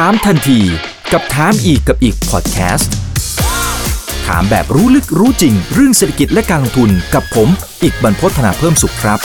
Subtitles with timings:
[0.00, 0.60] ถามทันที
[1.12, 2.92] กับถามอีกกับอีกพอดแคสต์
[4.26, 7.48] ถามแบบรู้ลึกรู้จริง เรื่องเศรษฐกิจและการลงทุนกับผม
[7.82, 9.18] อีกบรรพฒนาเพิ่มสุขครับ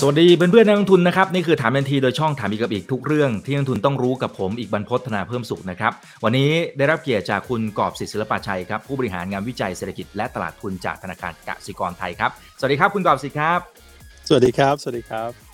[0.00, 5.92] สวัสดีเพื่อนๆนักลงทุนนะครับนี่คือถามทันทีโดยช่องถามอีกกับอีกทุกเรื่องที่นักลงทุนต้องรู้กับผมอีกบรรพฒนาเพิ่มสุขนะครับ
[6.24, 13.60] วันนี้ได้รับเกียรติจากคุณกอบศิษย์ศิลปะชัยครับผู้บริหารงานวิจัยเศรษฐกิจและตลาดทุนจากธนาคารกสิกรไทยครับสวัสดีครับคุณกอบศิษย์ครับ
[14.28, 15.49] สวัสดีครับ สวัสดีครับ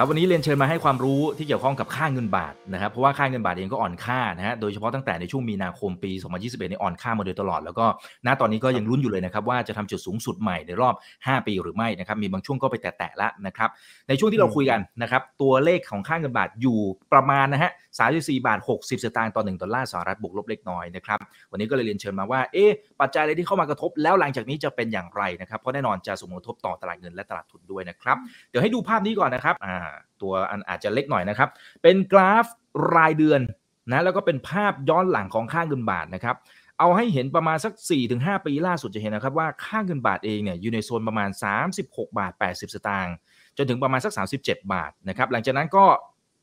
[0.00, 7.86] ครับวันนี้เรียนเชิญมาให้ความรู้ที่เกี่ยวข้องกับค่าเงินบาทนะครับเพราะว่าค่าเงินบาทเองก็อ่อนค่านะฮะโดยเฉพาะตั้งแต่ในช่วงมีนาคมปี 2021นี่อ่อนค่ามาโดยตลอด แล้วก็
[8.26, 13.68] ณตอนนี้ก็ยังลุ้นอยู่เลยนะครับว่าจะทำจุดสูงสุดใหม่ในรอบ 5 ปีหรือไม่นะครับมีบางช่วงก็ไปแตะๆแล้วนะครับ
[14.08, 16.78] ในช่วงที่เราคุยกันนะครับตัวเลขของค่าเงินบาทอยู่
[17.12, 21.18] ประมาณนะฮะ34 บาท 60 สตางค์ต่อ 1 ดอลลาร์สหรัฐบวกลบเล็กน้อยนะครับ
[21.50, 28.16] วันนี้ก็เลยเรียนเชิญมาว่า เอ๊ะ ปัจจัยอะไรที่เข้ามากระทบ แล้วหลังจากนี้จะเป็นอย่างไรนะครับ เพราะแน่นอนจะส่งผลกระทบต่อตลาดเงินและตลาดทุนด้วยนะครับ
[28.48, 29.76] เดี๋ยวให้ดูภาพนี้ก่อนนะครับ อ่า
[30.22, 31.48] ตัวอันอาจจะเล็กหน่อยนะครับ
[31.82, 32.46] เป็นกราฟ
[32.94, 33.40] รายเดือน
[33.90, 36.36] นะ แล้วก็เป็นภาพย้อนหลังของค่าเงินบาทนะครับ
[36.78, 37.72] เอาให้เห็นประมาณสัก
[38.10, 41.30] 4-5 ปีล่าสุดจะเห็นนะครับว่าค่าเงินบาทเองเนี่ยอยู่ในโซนประมาณ
[41.72, 43.14] 36 บาท 80 สตางค์
[43.56, 45.84] จนถึงประมาณสัก 37 บาทนะครับหลังจากนั้นก็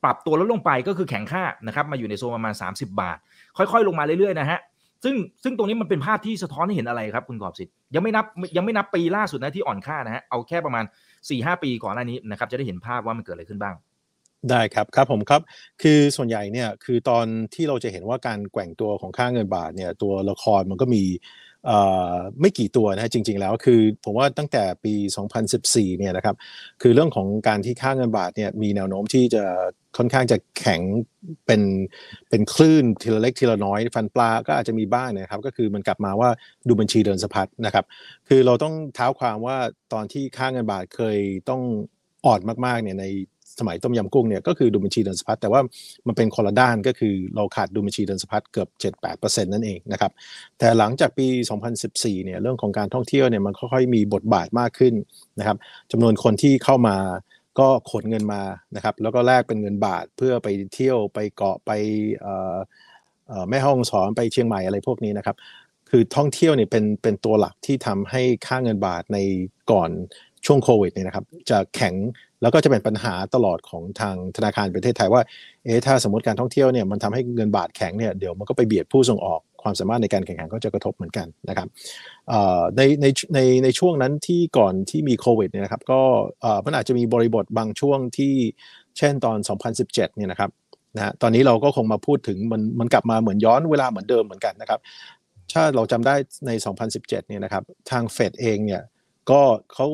[0.04, 3.18] ปรับตัวลดลงไปก็คือแข็งค่านะครับมาอยู่ในโซนประมาณ 30 บาท
[3.56, 4.60] ค่อยๆ ลงมาเรื่อยๆนะฮะ
[5.04, 8.24] ซึ่งซึ่งตรงนี้มันเป็นภาพที่สะท้อนให้เห็นอะไรครับคุณกอบสิทธิ์ยังไม่นับ
[8.56, 10.84] ยังไม่นับปีล่าสุดนะที่อ่อนค่านะฮะเอาแค่ประมาณ
[11.22, 13.74] 4-5ปีก่อนหน้านี้นะครับจะได้เห็นภาพว่ามันเกิดอะไรขึ้นบ้าง
[14.50, 15.40] ได้ครับครับผมครับ
[15.82, 21.02] คือส่วนใหญ่เนี่ยคือตอนที่เราจะเห็นว่าการแกว่งตัวของค่าเงินบาทเนี่ยตัวละครมันก็มี
[22.40, 24.94] ไม่กี่ตัวนะจริง ๆ แล้วคือผมว่าตั้งแต่ปี
[25.46, 26.36] 2014 เนี่ยนะครับ
[26.82, 29.44] คือเรื่องของการที่ค่าเงินบาทเนี่ยมีแนวโน้มที่จะ
[29.96, 30.80] ค่อนข้างจะแข็ง
[31.46, 31.62] เป็น
[32.30, 36.30] เป็นคลื่นทีละเล็กทีละน้อยฟันปลาก็อาจจะมีบ้างนะครับ ก็คือมันกลับมาว่า
[36.68, 37.84] ดูบัญชีเดินสะพัดนะครับ
[38.28, 39.56] คือเราต้องเท้าความว่า
[39.92, 41.62] ตอนที่ค่าเงินบาทเคยต้อง
[42.26, 43.04] อ่อนมากๆเนี่ยใน
[43.60, 45.60] สมัยต้มยำกุ้งเนี่ยก็คือดูบัญชีเดินสะพัดแต่ว่า
[46.06, 48.68] มันเป็นคนละด้านก็คือเราขาดดูบัญชีเดินสะพัดเกือบ
[49.02, 50.12] 7-8%นั่นเองนะครับ
[50.58, 51.26] แต่หลังจากปี
[51.76, 54.94] 2014 เนี่ยเรื่องของการท่องเที่ยวเนี่ยมันค่อยๆมีบทบาทมากขึ้น
[55.38, 55.56] นะครับ
[55.92, 56.96] จำนวนคนที่เข้ามา
[57.58, 58.42] ก็ขนเงินมา
[58.76, 61.70] นะครับแล้วก็แลกเป็นเงินบาทเพื่อไปเที่ยวไปเกาะไป
[63.48, 65.36] แม่ห้องสอนไปเชียงใหม่อะไรพวกนี้นะครับ
[65.90, 69.18] คือท่องเที่ยวเนี่ยเป็นเป็นตัวหลักที่ทำให้ค่าเงินบาทใน
[69.70, 69.90] ก่อน
[70.46, 71.94] ช่วงโควิดเนี่ยนะครับจะแข็ง
[72.42, 75.22] แล้วก็จะเป็นปัญหาตลอดของทางธนาคารประเทศไทยว่า
[75.64, 81.68] เอ๊ะถ้าสมมติการท่องเที่ยวเนี่ยมันทำให้เงินบาทแข็งเนี่ยเดี๋ยวมันก็ไปเบียดผู้ส่งออกความสามารถในการแข่งขันก็จะกระทบเหมือนกันนะครับ
[82.76, 86.00] ในในในในช่วงนั้นที่ก่อนที่มีโควิดเนี่ยนะครับก็
[86.64, 88.34] มันอาจจะมีบริบทบางช่วงที่
[88.98, 89.38] เช่นตอน
[89.72, 90.50] 2017เนี่ยนะครับ
[90.96, 94.80] นะตอนนี้เราก็คงมาพูดถึงมันมันกลับมาเหมือนย้อนเวลาเหมือนเดิมเหมือนกันนะครับ
[95.52, 96.14] ถ้าเราจำได้
[96.46, 96.50] ใน
[96.84, 98.82] 2017เนี่ยนะครับทางเฟดเองเนี่ย
[99.30, 99.40] ก็
[99.72, 99.86] เขา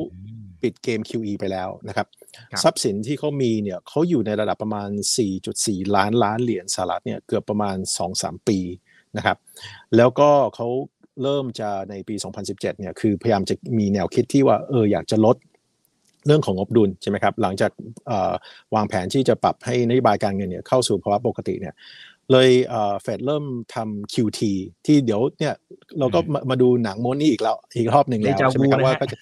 [0.65, 2.07] ปิดเกม QE ไปแล้วนะครับ
[2.63, 4.89] ทรัพย์สินที่เขามีเนี่ยเขาอยู่ในระดับประมาณ
[5.41, 7.77] 4.4 ล้านล้านเหรียญสหรัฐเนี่ยเกือบประมาณ
[8.13, 8.59] 2-3 ปี
[9.17, 9.37] นะครับ
[9.97, 10.67] แล้วก็เขา
[11.23, 15.37] เริ่มจะในปี 2017 เนี่ยคือพยายามจะมีแนวคิดที่ว่าเอออยากจะลด
[16.27, 17.71] เรื่องของงบดุลใช่ไหมครับหลังจาก
[18.75, 21.73] วางแผนที่จะปรับให้นโยบายการเงินเนี่ยเข้าสู่ภาวะปกติเนี่ย
[22.31, 22.49] เลย
[23.01, 24.41] เฟดเริ่มทำ QT
[24.85, 25.53] ที่เดี๋ยวเนี่ย
[25.99, 26.19] เราก็
[26.49, 29.17] มาดูหนังโมนี่อีกแล้วอีกรอบหนึ่งแล้วใช่ไหมครับว่าก็จะ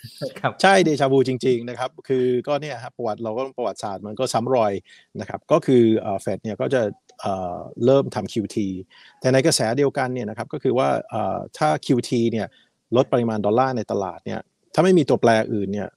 [0.62, 4.74] ใช่เดชาบูจริงๆนะครับคือก็เนี่ยครับประวัติเราก็ประวัติศาสตร์มันก็ซ้ำรอย
[5.20, 5.84] นะครับก็คือ
[6.22, 6.82] เฟดเนี่ยก็จะ
[7.86, 8.58] เริ่มทำ QT
[9.20, 10.90] แต่ในกระแสเดียวกันเนี่ยนะครับก็คือว่า
[11.58, 12.48] ถ้า QT เนี่ย
[12.96, 14.40] ลดปริมาณดอลลาร์ในตลาดเนี่ย
[14.74, 15.88] ถ้าไม่มีตัวแปรอื่นเนี่ย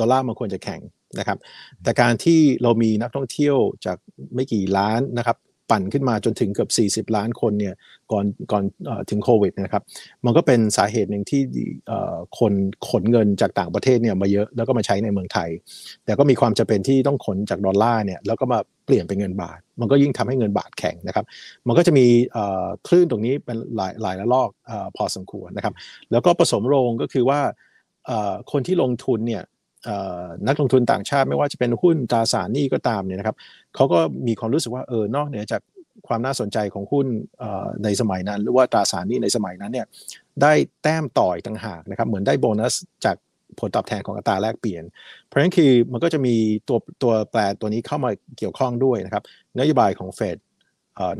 [0.00, 0.80] ดอลลาร์มันควรจะแข็ง
[1.18, 1.38] นะครับ
[1.82, 3.98] แต่การที่เรามีนักท่องเที่ยวจาก
[4.34, 5.36] ไม่กี่ล้านนะครับ
[5.70, 6.68] ปั่นขึ้นมาจนถึงเกือ
[7.02, 7.74] บ40 ล้านคนเนี่ย
[8.12, 8.64] ก่อนก่อน
[9.10, 9.82] ถึงโควิดนะครับ
[10.24, 11.40] มันก็เป็นสาเหตุหนึ่งที่
[12.38, 12.52] คน
[12.88, 15.48] ขนเงินจากต่างประเทศเนี่ยมาเยอะแล้วก็มาใช้ในเมืองไทย
[16.04, 21.24] แต่ก็มีความจำเป็นที่ต้องขนจากดอลลาร์เนี่ยแล้วก็มาเปลี่ยนเป็นเงินบาท มันก็ยิ่งทำให้เงินบาทแข็งนะครับ
[21.66, 22.06] มันก็จะมี
[22.86, 24.50] คลื่นตรงนี้เป็นหลายหลายระลอก
[24.96, 25.74] พอสมควรนะครับ
[26.12, 27.40] แล้วก็ผสมโรงก็คือว่า
[28.52, 29.42] คนที่ลงทุนเนี่ย
[30.46, 33.36] นักลงทุนต่างชาติไม่ว่าจะเป็นหุ้นตราสารหนี้ก็ตามเนี่ยนะครับ
[33.74, 35.60] เขาก็มีความรู้สึกว่าเออนอกเหนือจาก
[36.06, 37.06] ความน่าสนใจของหุ้น
[37.84, 39.86] ในสมัยนั้น หรือว่าตราสารหนี้ในสมัยนั้นเนี่ย
[40.42, 42.74] ได้แต้มต่อยต่างหากนะครับเหมือนได้โบนัส
[43.04, 43.16] จาก
[43.60, 44.84] ผลตอบแทนของอัตราแลกเปลี่ยน
[45.26, 46.34] เพราะฉะนั้นคือมันก็จะมี
[46.68, 49.22] ตัวตัวแปรตัวนี้เข้ามาเกี่ยวข้องด้วยนะครับ
[49.58, 50.36] นโยบายของเฟด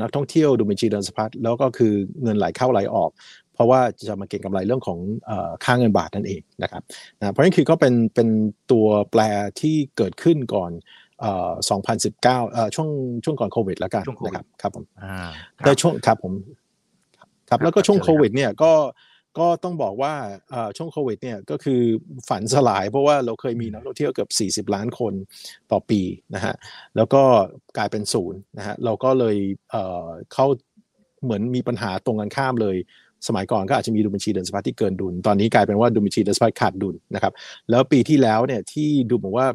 [0.01, 1.93] นักท่องเที่ยวดูบัญชีเดินสะพัดแล้วก็คือ
[2.23, 3.09] เงินไหลเข้าไหลออก
[3.55, 4.99] เพราะว่าจะมาเก็งกำไรเรื่องของ
[5.63, 6.83] ค่าเงินบาทนั่นเองนะครับ
[7.19, 8.29] นะเพราะฉะนั้นคือก็เป็นเป็น
[8.71, 9.21] ตัวแปร
[9.61, 10.71] ที่เกิดขึ้นก่อน
[11.21, 12.89] 2019เอ่อช่วง
[13.23, 14.85] ช่วงก่อนโควิดแล้วกันนะครับครับผม
[15.65, 16.33] แต่ช่วงครับผม
[17.49, 18.73] ครับแล้วก็ช่วงโควิดเนี่ยก็
[19.41, 20.13] ก็ต้องบอกว่า
[20.77, 21.81] ช่วงโควิดเนี่ยก็คือ
[22.29, 24.27] ฝันสลายเพราะว่าเราเคยมีนักท่องเที่ยวเกือ
[24.61, 25.13] บ40 ล้านคน
[25.71, 26.01] ต่อปี
[26.35, 26.53] นะฮะ
[26.95, 27.23] แล้วก็
[27.77, 29.37] กลายเป็นศูนย์นะฮะเราก็เลย
[30.33, 30.47] เข้า
[31.23, 32.77] เหมือนมีปัญหาตรงกันข้ามเลย
[33.27, 37.33] สมัยก่อนก็อาจจะมีดุลบัญชีเดินสะพัดที่เกินดุล ตอนนี้กลายเป็นว่าดุลบัญชีเดินสะพัดขาดดุลนะครับ
[37.69, 39.47] แล้วปีที่แล้วเนี่ยที่ดูเหมือนว่า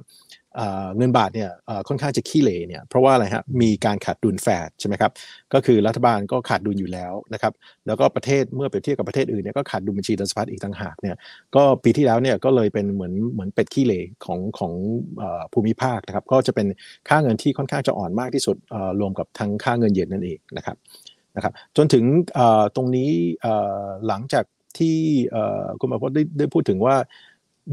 [0.96, 1.50] เงินบาทเนี่ย
[1.88, 5.12] ค่อนข้างจะขี้เหร่เนี่ยเพราะว่าอะไรฮะมีการขาดดุลแฟดใช่ไหมครับ
[5.52, 7.52] ก็คือรัฐบาลก็ขาดดุลอยู่แล้วนะครับ
[7.86, 11.16] แล้วก็ประเทศเมื่อเปรียบเทียบกับประเทศอื่นเนี่ยก็ขาดดุลบัญชีเดินสะพัดอีกต่างหากเนี่ย
[11.56, 14.72] ก็ปีที่แล้วเนี่ยก็เลยเป็นเหมือนเหมือนเป็ดขี้เหร่ของของ
[15.52, 16.66] ภูมิภาคนะครับก็จะเป็น
[17.08, 18.56] ค่าเงินที่ค่อนข้างจะอ่อนมากที่สุด
[19.00, 20.76] รวมกับทั้งค่าเงินเยนนั่นเองนะครับ
[21.36, 22.04] นะครับจนถึง
[22.76, 23.10] ตรงนี้
[24.06, 24.44] หลังจาก
[24.78, 24.96] ที่
[25.80, 26.96] คุณมอพจน์ได้ได้พูดถึงว่า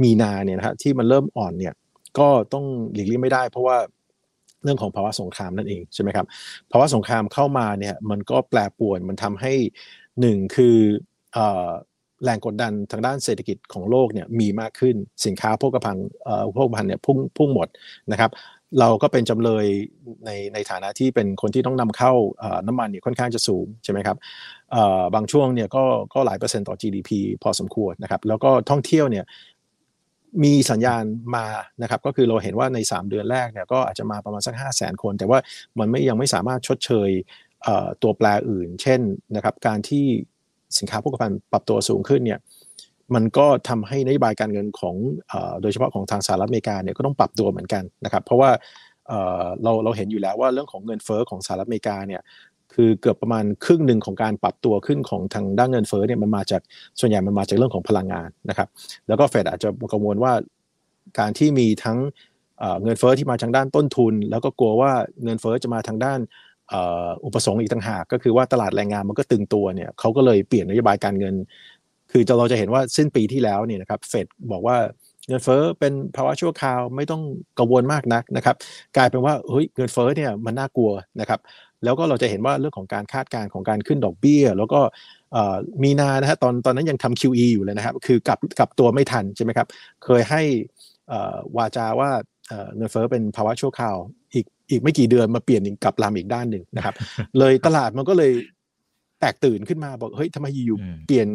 [0.03, 1.73] มีนาเนี่ยนะฮะที่มันเริ่มอ่อนเนี่ย
[2.19, 3.77] ก็ต้องหลีกเลี่ยงไม่ได้ เพราะว่า
[4.63, 6.25] เรื่องของภาวะสงครามนั่นเองใช่ไหมครับ
[6.71, 9.53] ภาวะสงครามเข้ามาเนี่ยมันก็แปรปวนมันทำให้
[10.21, 10.77] หนึ่งคือ
[12.23, 14.95] แรงกดดันทางด้านเศรษฐกิจของโลกเนี่ยมีมากขึ้น
[15.25, 16.07] สินค้าพวกภัณฑ์
[16.57, 17.67] พวกภัณฑ์เนี่ยพุ่งพุ่งหมด
[18.11, 18.31] นะครับ
[18.79, 19.65] เราก็เป็นจำเลย
[20.25, 22.13] ในในฐานะที่เป็นคนที่ต้องนำเข้า
[22.67, 24.17] น้ำมันเนี่ยค่อนข้างจะสูงใช่ไหมครับ
[25.15, 25.83] บางช่วงเนี่ยก็
[26.13, 27.09] ก็หลายเปอร์เซ็นต์ต่อ GDP
[27.43, 29.25] พอสมควรนะครับแล้วก็ท่องเที่ยวเนี่ย
[30.43, 31.03] มีสัญญาณ
[31.35, 31.45] มา
[31.81, 35.39] นะครับก็คือเราเห็นว่าใน 3 เดือนแรกเนี่ยก็อาจจะมาประมาณสัก 5 0 0 0 0 0 คน แต่ว่า
[35.79, 37.09] มันไม่ยังไม่สามารถชดเชย
[38.01, 39.01] ตัวแปรอื่น เช่น
[39.35, 40.05] นะครับการที่
[40.77, 42.39] สินค้าโภคภัณฑ์ปรับตัวสูงขึ้นเนี่ย
[43.15, 44.95] มันก็ทำให้นโยบายการเงินของ
[45.61, 48.49] โดยเฉพาะของทางสหรัฐอเมริกาเนี่ยก็ต้องปรับตัวเหมือนกันนะครับ เพราะว่า
[49.63, 52.21] เราเราเห็นอยู่แล้วว่าเรื่องของเงินเฟอ้อของสหรัฐอเมริกาเนี่ย
[52.73, 56.61] คือเกือบประมาณครึ่งหนึ่งของการปรับตัวขึ้นของทางด้านเงินเฟ้อเนี่ยมันมาจาก
[56.99, 58.67] ส่วนใหญ่มันมาจากเรื่องของพลังงานนะครับ
[59.07, 60.33] แล้วก็เฟดอาจจะกังวลว่า
[61.19, 61.97] การที่มีทั้ง
[62.83, 64.91] เงินเฟ้อที่มาทางด้านต้นทุน แล้วก็กลัวว่า
[65.23, 66.19] เงินเฟ้อจะมาทางด้าน
[67.25, 71.35] อุปสงค์อีกต่างหาก ก็คือว่าตลาดแรงงานมันก็ตึงตัวเนี่ยเขาก็เลยเปลี่ยนนโยบายการเงิน
[72.11, 74.77] คือเราจะเห็นว่าสิ้นปีที่แล้วเนี่ยนะครับเฟดบอกว่า
[75.27, 77.21] เงินเฟ้อเป็นภาวะชั่วคราวไม่ต้อง
[77.59, 78.55] กังวลมากนักนะครับ
[78.97, 81.39] กลายเป็นว่าเฮ้ยเงินเฟ้อเนี่ยมันน่ากลัวนะครับ
[81.83, 84.79] แล้วก็เราจะเห็นว่าเรื่องของการคาดการณ์ของการขึ้นดอกเบี้ย แล้วก็
[85.83, 89.67] มีนานะฮะตอนตอนนั้นยังทำ QE อยู่เลยนะครับ คือกลับกลับตัวไม่ทันใช่ไหมครับ
[90.03, 90.41] เคยให้
[91.57, 92.09] วาจาว่า
[92.75, 93.97] เงินเฟ้อเป็นภาวะชั่วคราว
[94.33, 96.95] อีกอีกไม่กี่เดือนมาเปลี่ยนกลับลามอีกด้านหนึ่งนะครับ
[97.39, 98.31] เลยตลาดมันก็เลย
[99.19, 100.77] แตกตื่นขึ้นมาบอกเฮ้ยทำไมอยู่
[101.07, 101.27] เปลี่ยน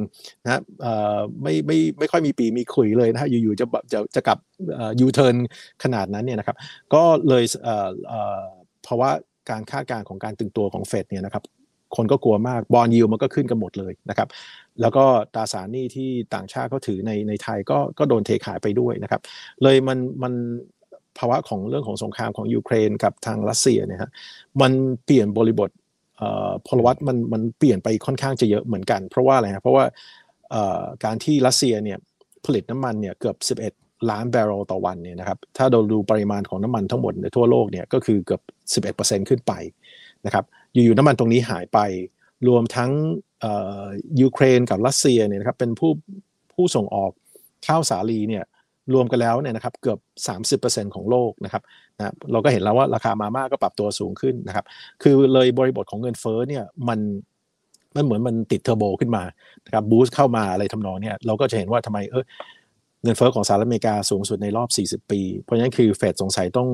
[0.45, 0.61] นะ
[1.43, 4.39] ไม่ไม่ไม่ค่อยมีปีมีขุยเลยนะฮะอยู่ๆจะจะจะกลับ
[5.01, 5.37] ยูเทิร์น
[5.83, 6.57] ขนาดนั้นเนี่ยนะครับ
[6.95, 7.45] ก็เลย
[8.85, 9.11] เพราะว่า
[9.51, 11.45] การคาดการณ์ของการตึงตัวของเฟดเนี่ยนะครับ
[11.97, 14.29] คนก็กลัวมาก bond yield มันก็ขึ้นกันหมดเลยนะครับ
[14.81, 15.05] แล้วก็
[15.35, 19.21] ตราสารหนี้ที่ต่างชาติเขาถือในในไทยก็ก็โดนเทขายไปด้วยนะครับ
[19.63, 20.33] เลยมันมัน
[21.19, 24.11] ภาวะของเรื่องของสงครามของยูเครนกับทางรัสเซียเนี่ยฮะ
[24.61, 24.73] มัน
[25.05, 25.71] เปลี่ยนบริบท
[26.67, 29.85] พลวัตมันมันเปลี่ยนไปค่อนข้างจะเยอะเหมือนกัน เพราะว่าอะไรครับเพราะว่า
[31.05, 31.99] การที่รัสเซียเนี่ย
[32.45, 38.43] ผลิตน้ำมันเนี่ยเกือบ 11 ล้านบาร์เรลต่อวันเนี่ยนะครับถ้าเราดูปริมาณของน้ำมันทั้งหมดในทั่วโลกเนี่ยก็คือเกือบ
[38.97, 39.53] 11%ขึ้นไป
[40.27, 41.79] นะครับอยู่ๆน้ำมันตรงนี้หายไป
[42.49, 42.91] รวมทั้ง
[44.21, 45.91] ยูเครนกับรัสเซียเนี่ยนะครับเป็นผู้
[46.55, 47.13] ผู้ส่งออก
[47.67, 48.45] ข้าวสาลีเนี่ย
[48.95, 49.99] รวมกันแล้วเนี่ยนะครับเกือบ
[50.61, 51.63] 30%ของโลกนะครับ
[51.99, 54.65] นะเราก็เห็นแล้วว่าราคามาม่าก็ปรับตัวสูงขึ้นนะครับ
[55.03, 56.99] คือเลยบริบทของเงินเฟ้อเนี่ยมัน
[57.97, 59.23] มันเหมือนมันติดเทอร์โบขึ้นมา
[59.67, 62.25] นะครับบูสต์เข้ามาอะไรทำนองเนี่ยเราก็จะเห็นว่าทำไมเออ
[63.03, 64.69] เงินเฟ้อของสหรัฐอเมริกาสูงสุดในรอบ
[65.03, 66.69] 40 ปี เพราะฉะนั้นคือเฟดสงสัยต้อง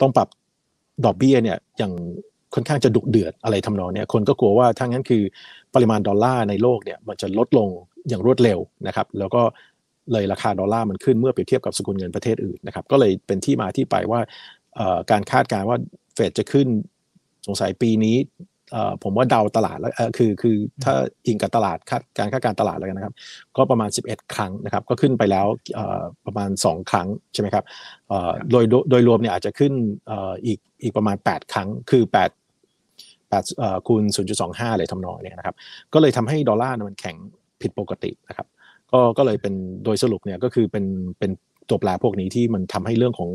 [0.00, 0.28] ต้องปรับ
[1.04, 1.92] ดอกเบี้ยเนี่ยอย่าง
[2.54, 5.22] ค่อนข้างจะดุเดือดอะไรทำนองเนี่ยคนก็กลัวว่าถ้างั้นคือ
[5.74, 7.68] ปริมาณดอลลาร์ในโลกเนี่ยมันจะลดลง
[8.08, 9.42] อย่างรวดเร็วนะครับ แล้วก็
[10.12, 14.20] เลยราคาดอลลาร์มันขึ้นเมื่อเปรียบเทียบกับสกุลเงินประเทศอื่นนะครับก็เลยเป็นที่มาที่ไปว่า
[15.10, 15.78] การคาดการณ์ว่า
[16.14, 16.66] เฟดจะขึ้น
[17.46, 18.16] สงสัยปีนี้
[19.02, 20.94] ผมว่าเดาตลาดแล้วคือคือถ้า
[21.26, 23.14] อิงกับตลาดคาดการคาดการตลาดแล้วกันนะครับ
[23.56, 25.46] ก็ประมาณ 11 ครั้งนะครับ ก็ขึ้นไปแล้ว
[26.26, 27.64] ประมาณ 2 ครั้งใช่ไหมครับ
[28.50, 29.72] โดยโดยรวมเนี่ยอาจจะขึ้น
[30.46, 34.02] อีกอีกประมาณ 8 ครั้งคือ 8 8คูณ
[34.40, 35.56] 0.25เลยทำนองเนี่ยนะครับ
[35.92, 37.16] ก็เลยทำให้ดอลลาร์มันแข็ง
[37.62, 38.46] ผิดปกตินะครับ
[38.94, 40.84] ก็ก็เลยเป็นโดยสรุปเนี่ยก็คือเป็น
[41.18, 41.30] เป็น
[41.68, 43.30] ตัวแปรพวกนี้ที่มันทำให้เรื่องของ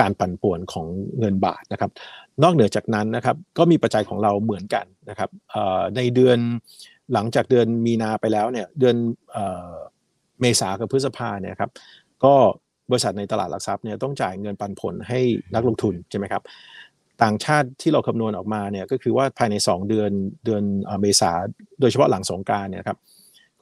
[0.00, 0.86] การปั่นป่วนของ
[1.18, 1.90] เงินบาทนะครับ
[2.42, 5.30] นอกเหนือจากนั้นนะครับก็มีปัจจัยของเราเหมือนกันนะครับ
[5.96, 6.38] ในเดือน
[7.12, 8.96] หลังจากเดือนมีนาไปแล้วเนี่ยเดือน
[10.40, 11.70] เมษากับพฤษภาเนี่ยครับ
[12.24, 12.34] ก็
[12.90, 15.20] บริษัทในตลาดหลักทรัพย์เนี่ยต้องจ่ายเงินปันผลให้
[15.54, 16.42] นักลงทุนใช่ไหมครับ
[17.22, 20.10] ต่างชาติที่เราคำนวณออกมาเนี่ยก็คือว่าภายใน 2 เดือน
[20.44, 20.62] เดือน
[21.00, 21.32] เมษา
[21.80, 22.98] โดยเฉพาะหลังสงการเนี่ยครับ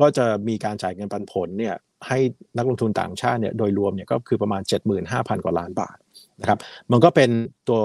[0.01, 1.75] ก็จะมีการจ่ายเงินปันผลเนี่ย
[2.09, 2.19] ให้
[2.57, 4.63] นักลงทุนต่างชาติเนี่ยโดยรวมเนี่ยก็คือประมาณ
[5.03, 5.97] 75,000 กว่าล้านบาท
[6.41, 6.59] นะครับ
[6.91, 7.31] มันก็เป็น
[7.69, 7.83] ตัว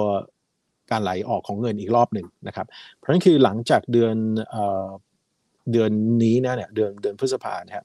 [0.92, 4.16] การไหลออกของเงินอีกรอบหนึ่งนะครับ เพราะฉะนั้นคือหลังจากเดือน
[5.72, 5.92] เดือน
[6.24, 7.84] นี้นะเนี่ยเดือนเดือนพฤษภาเนี่ย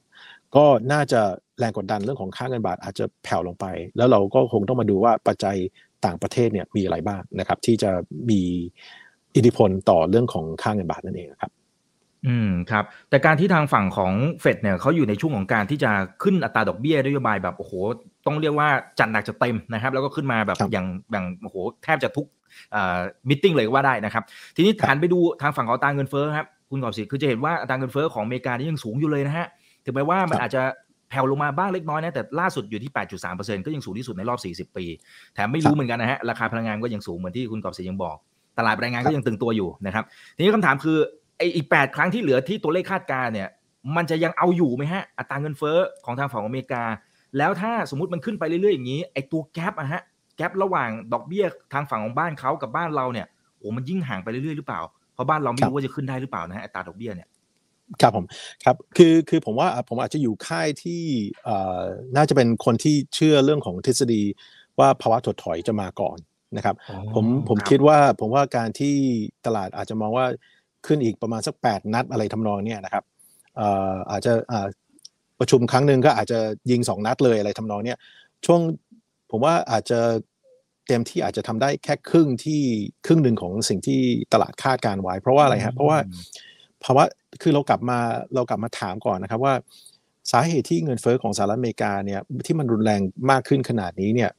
[0.56, 1.20] ก็น่าจะ
[1.58, 3.66] แรงกดดันเรื่องของค่าเงินบาทอาจจะแผ่วลงไป
[3.96, 5.56] แล้วเราก็คงต้องมาดูว่าปัจจัย
[6.04, 7.90] ต่างประเทศเนี่ยมีอะไรบ้างนะครับ ที่จะ
[8.30, 8.40] มี
[9.36, 11.52] อิทธิพลต่อเรื่องของค่าเงินบาทนั่นเองครับ
[12.26, 15.90] อืมครับ แต่การที่ทางฝั่งของเฟดเนี่ยเขาอยู่ในช่วงของการที่จะ
[16.22, 17.72] ขึ้นอัตราดอกเบี้ยนโยบายแบบโอ้โห
[18.26, 22.26] ต้องเรียกว่าจัดหนักจะเต็มนะครับ แล้วก็ขึ้นมาแบบอย่างอย่างโอ้โหแทบจะทุก
[22.74, 24.22] อ่ามิ팅เลยก็ว่าได้นะครับ
[24.56, 29.46] ทีนี้หันไปดูทางฝั่งของอัตราเงินเฟ้อครับคุณกอบศิคือจะเห็นว่าอัตราเงินเฟ้อของอเมริกานี่ยังสูงอยู่เลยนะฮะ
[29.84, 30.62] ถึงแม้ว่ามันอาจจะ
[31.10, 32.92] แผ่วลงมาบ้างเล็กน้อยนะแต่ล่าสุดอยู่ที่
[33.24, 34.84] 8.3%ก็ยังสูงที่สุดในรอบ 40 ปี
[35.34, 38.16] แถมไม่รู้เหมือนกันนะฮะราคาพลังงานก็ยังสูงเหมือนที่คุณกอบศิยังบอก
[38.58, 40.04] ตลาดแรงงานก็ยังตึงตัวอยู่นะครับ
[40.36, 40.98] ทีนี้คำถามคือ
[41.36, 43.48] ไอ้อีก8ครั้งที่เหลือที่ตัวเลขคาดการเนี่ย
[43.96, 46.84] มันจะยังเอาอยู่ไหมฮะ อัตราเงินเฟ้อของทางฝั่งอเมริกา
[47.38, 50.02] แล้วถ้าสมมติมันขึ้นไปเรื่อยๆอย่างนี้ไอ้ตัวแกลบอะฮะ
[50.36, 53.26] แกลบระหว่างดอกเบี้ยทางฝั่งของบ้านเขากับบ้านเราเนี่ย
[53.58, 54.80] โอ้มันยิ่งห่างไปเรื่อยๆหรือเปล่า
[55.14, 57.28] เพราะบ้านเราไม่รู้ว่าจะขึ้นได้หรือเปล่านะฮะอัตราดอกเบี้ยเนี่ย
[58.00, 58.24] ครับผม
[58.64, 61.02] ครับคือคือผมว่าผมอาจจะอยู่ค่ายที่
[62.16, 64.22] น่าจะเป็นคนที่เชื่อเรื่องของทฤษฎี
[64.78, 66.18] ว่าภาวะถดถอยจะมาก่อน
[66.56, 66.76] นะครับ
[67.14, 68.94] ผมผมคิดว่าผมว่าการที่
[69.46, 70.26] ตลาดอาจจะมองว่า
[70.86, 73.04] ขึ้นอีกประมาณสักแปดนัดอะไรทำนองเนี้ยนะครับ
[74.10, 74.32] อาจจะ
[75.38, 76.38] ประชุมครั้งหนึ่งก็อาจจะ
[76.70, 77.98] ยิงสองนัดเลยอะไรทำนองเนี้ย
[78.46, 78.60] ช่วง
[79.30, 80.00] ผมว่าอาจจะ
[80.86, 82.60] เต็มที่อาจจะทำได้แค่ครึ่งที่
[83.06, 84.00] ครึ่งหนึ่งของสิ่งที่
[84.32, 85.98] ตลาดคาดการไว้ เพราะว่าอะไรครับเพราะว่า
[86.84, 87.04] ภาวะ
[87.42, 87.98] คือเรากลับมา
[88.34, 89.54] เรากลับมาถามก่อนนะครับว่า
[90.32, 93.00] สาเหตุที่เงินเฟอ้อของสหรัฐอเมริกาเนี่ยที่มันรุนแรง
[93.30, 94.30] มากขึ้นขนาดนี้เนี่ย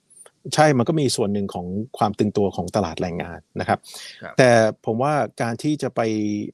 [0.54, 1.66] ใช่มันก็มีส่วนหนึ่งของ
[1.98, 3.80] ความตึงตัวของตลาดแรงงานนะครับ
[4.38, 4.50] แต่
[4.86, 6.02] ผมว่าการที่จะไป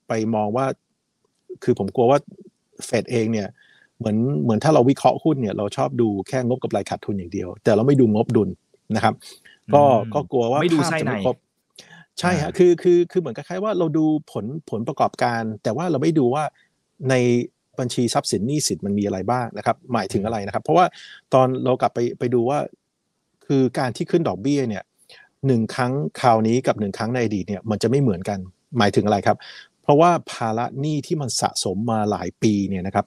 [0.07, 0.65] ไปมองว่า
[1.63, 2.19] คือผมกลัวว่า
[2.85, 3.47] เฟดเองเนี่ย
[3.97, 8.49] เหมือนเหมือนถ้าเราวิเคราะห์หุ้นเนี่ยเราชอบดูแค่งบกับรายขาดทุนอย่างเดียว แต่เราไม่ดูงบดุล
[8.95, 9.13] นะครับ
[9.75, 9.83] ก็
[10.13, 11.13] ก็กลัวว่าไม่ดูไส้ใน
[12.19, 16.43] ใช่ฮะคือคือคือเหมือนกับคล้ายว่าเราดูผลผลประกอบการ แต่ว่าเราไม่ดูว่า
[17.09, 17.15] ใน
[17.79, 20.85] บัญชีทรัพย์สินหนี้สินมันมีอะไรบ้างนะครับ หมายถึงอะไรนะครับ เพราะว่า
[21.33, 22.59] ตอนเรากลับไปไปดูว่า
[23.53, 24.83] คือการที่ขึ้นดอกเบี้ยเนี่ย
[25.47, 28.39] หนึ่งครั้งคราวนี้กับหนึ่งครั้งในอดีตเนี่ยมันจะไม่เหมือนกัน
[28.77, 29.37] หมายถึงอะไรครับ
[29.83, 33.05] เพราะว่าภาระหนี้ที่มันสะสมมาหลายปีเนี่ยนะครับ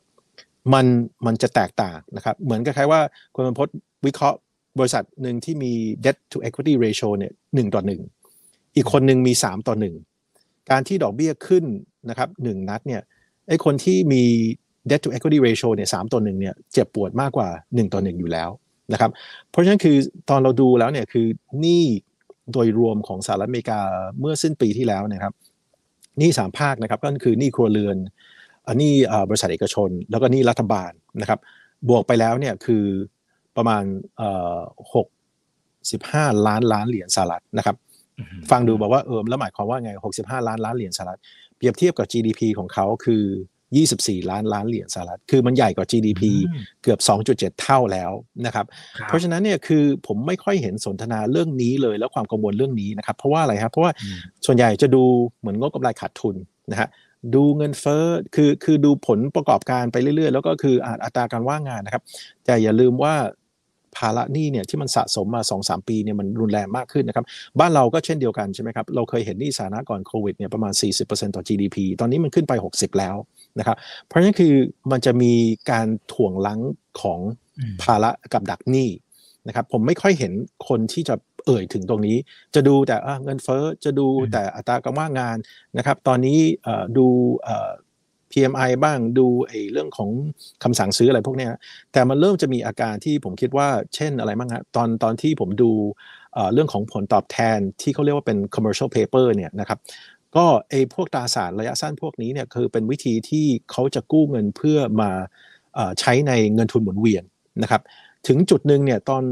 [0.73, 0.87] มัน
[1.27, 3.01] มันจะแตกต่างนะครับเหมือนกับใครว่า
[3.35, 3.69] คุณบรรพศ
[4.07, 4.39] วิเคราะห์
[4.79, 5.73] บริษัทหนึ่งที่มี
[6.05, 8.01] debt to equity ratio เนี่ยหนึ่งต่อหนึ่ง
[8.77, 9.95] อีกคนหนึ่งมีสามต่อหนึ่ง
[10.71, 11.65] การที่ดอกเบี้ยขึ้น
[12.11, 13.03] นะครับหนึ่งนัดเนี่ย
[13.49, 14.23] ไอ้คนที่มี
[14.91, 18.51] debt to equity ratio เนี่ยสามต่อหนึ่งเนี่ยเจ็บปวดมากกว่าหนึ่งต่อหนึ่งอยู่แล้ว
[18.93, 19.11] นะครับ
[19.51, 19.97] เพราะฉะนั้นคือ
[20.31, 21.27] ตอนเราดูแล้วเนี่ยคือ
[21.61, 21.85] หนี้
[22.53, 23.81] โดยรวมของสหรัฐอเมริกา
[24.21, 25.35] เมื่อสิ้นปีที่แล้วนะครับ
[26.19, 27.97] หนี้สามภาคนะครับก็คือหนี้ครัวเรือน
[28.79, 28.95] หนี้
[29.29, 31.39] บริษัทเอกชน แล้วก็หนี้รัฐบาลนะครับ
[31.89, 32.85] บวกไปแล้วเนี่ยคือ
[33.57, 33.85] ประมาณ
[34.95, 35.07] หก
[35.91, 37.77] สิบห้าล้านล้านเหรียญสหรัฐนะครับ
[38.51, 41.21] ฟังดูบอกว่าเออแล้วหมายความว่าไงหกสิบห้าล้านล้านเหรียญสหรัฐ
[41.57, 43.25] เปรียบเทียบกับ GDP ของเขาคือ
[43.73, 46.23] 24 ล้านล้านเหรียญสหรัฐ คือมันใหญ่กว่า GDP
[46.83, 46.99] เกือบ
[47.31, 48.13] 2.7 เท่าแล้ว
[48.47, 48.67] นะครับ
[49.07, 53.93] เพราะฉะนั้นเนี่ยคือผมไม่ค่อยเห็นสนทนาเรื่องนี้เลยแล้วความกังวลเรื่องนี้นะครับ เพราะว่าอะไรครับ เพราะว่า
[54.47, 55.05] ส่วนใหญ่จะดู
[55.41, 56.37] เหมือนงบกำไรขาดทุน
[56.71, 56.89] นะฮะ
[57.35, 58.05] ดูเงินเฟ้อ
[58.35, 62.03] คือคือดูผลประกอบการไปเรื่อยๆ แล้วก็คืออัตราการว่างงานนะครับ
[62.45, 63.15] แต่อย่าลืมว่า
[63.99, 67.25] ภาระหนี้เนี่ยที่มันสะสมมา 2-3 ปีเนี่ยมันรุนแรงมากขึ้นนะครับ
[67.61, 70.73] บ้านเราก็เช่นเดียวกันใช่ไหมครับ เราเคยเห็นหนี้สาธารณะก่อนโควิดเนี่ยประมาณ
[71.05, 73.17] 40%ต่อ GDP ตอนนี้มันขึ้นไป 60 แล้ว
[73.59, 74.55] นะครับ เพราะฉะนั้นคือ
[74.91, 75.33] มันจะมี
[75.71, 76.61] การถ่วงลัง
[77.01, 77.21] ของ
[77.83, 78.89] ภาระกับดักหนี้
[79.47, 80.33] นะครับผมไม่ค่อยเห็น
[80.69, 81.15] คนที่จะ
[81.47, 82.17] เอ่ยถึงตรงนี้
[82.55, 85.37] จะดูแต่เงินเฟ้อจะดูแต่อัตราการว่างงาน
[85.79, 86.39] นะครับ ตอนนี้
[86.97, 87.07] ดู
[88.35, 90.11] PMI บ้างดูไอ้เรื่องของ
[90.63, 91.49] คำสั่งซื้ออะไรพวกนี้
[91.93, 95.71] แต่มันเริ่มจะมีอาการที่ผมคิดว่าเช่นอะไรบ้างฮะตอนตอนที่ผมดู
[96.53, 99.79] เรื่องของผลตอบแทนที่เขาเรียกว่าเป็น commercial paper เนี่ยนะครับ
[100.37, 105.11] ก็ไอ้พวกตราสารระยะสั้นพวกนี้เนี่ยคือเป็นวิธีที่เขาจะกู้เงินเพื่อมา
[106.01, 107.25] ใช้ในเงินทุนหมุนเวียน
[107.63, 107.83] นะครับ
[108.27, 109.23] ถึงจุดหนึ่งเนี่ยตอน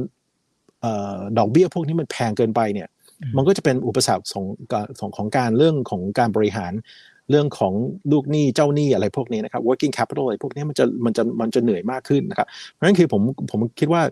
[1.38, 2.88] ดอกเบี้ยพวกนี้มันแพงเกินไปเนี่ย
[3.36, 4.46] มันก็จะเป็นอุปสรรคของ
[5.16, 6.72] ของการเรื่องของการบริหาร
[7.30, 7.72] เรื่องของ
[8.12, 14.02] ลูกหนี้เจ้าหนี้อะไรพวกนี้นะครับ working capital อะไรพวกนี้มันจะมันจะมันจะเหนื่อยมากขึ้นนะครับเพราะฉะนั้นคือผมผมคิดว่า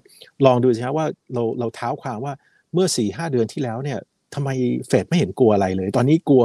[0.46, 2.32] ลองดูสิครับว่าเราเราเท้าความว่า
[2.74, 3.98] เมื่อสี่ห้าเดือนที่แล้วเนี่ย
[4.34, 4.50] ทำไม
[4.88, 6.44] เฟดไม่เห็นกลัวอะไรเลย ตอนนี้กลัว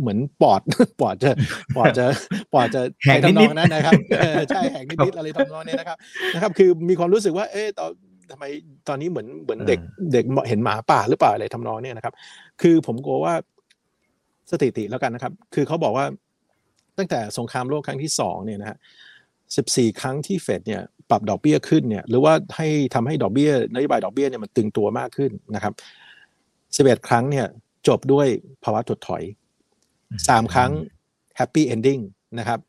[0.00, 0.60] เหมือนปอด
[1.00, 1.30] ปอดจะ
[1.76, 2.06] ปอดจะ
[2.52, 3.92] ปอดจะแหกนิดนั้นนะครับ
[4.48, 5.96] ใช่แหกนิดอะไรทำนองนี้นะครับ
[6.34, 7.90] นะครับ คือมีความรู้สึกว่า เอ๊ะตอน
[8.30, 8.44] ทำไม
[8.88, 9.80] ตอนนี้เหมือนเหมือนเด็ก
[10.12, 12.14] เด็กเห็นหมาป่าหรือเปล่าอะไรทำนองนี้นะครับ
[12.62, 13.34] คือผมกลัวว่า
[14.50, 16.06] สถิติแล้วกันนะครับ คือเขาบอกว่า
[16.98, 18.78] ตั้งแต่สงครามโลกครั้งที่สองเนี่ยนะฮะ
[19.56, 25.72] สิบสี่ครั้งที่เฟดเนี่ยปรับดอกเบี้ยขึ้นเนี่ยหรือว่าให้ทำให้ดอกเบี้ยนโยบายดอกเบี้ยเนี่ยมันตึงตัวมากขึ้นนะครับ
[26.76, 27.46] สิบเอ็ดครั้งเนี่ย
[27.88, 28.26] จบด้วย
[28.64, 29.22] ภาวะถดถอย
[30.28, 30.70] สามครั้ง
[31.36, 31.98] happy ending
[32.38, 32.60] นะครับ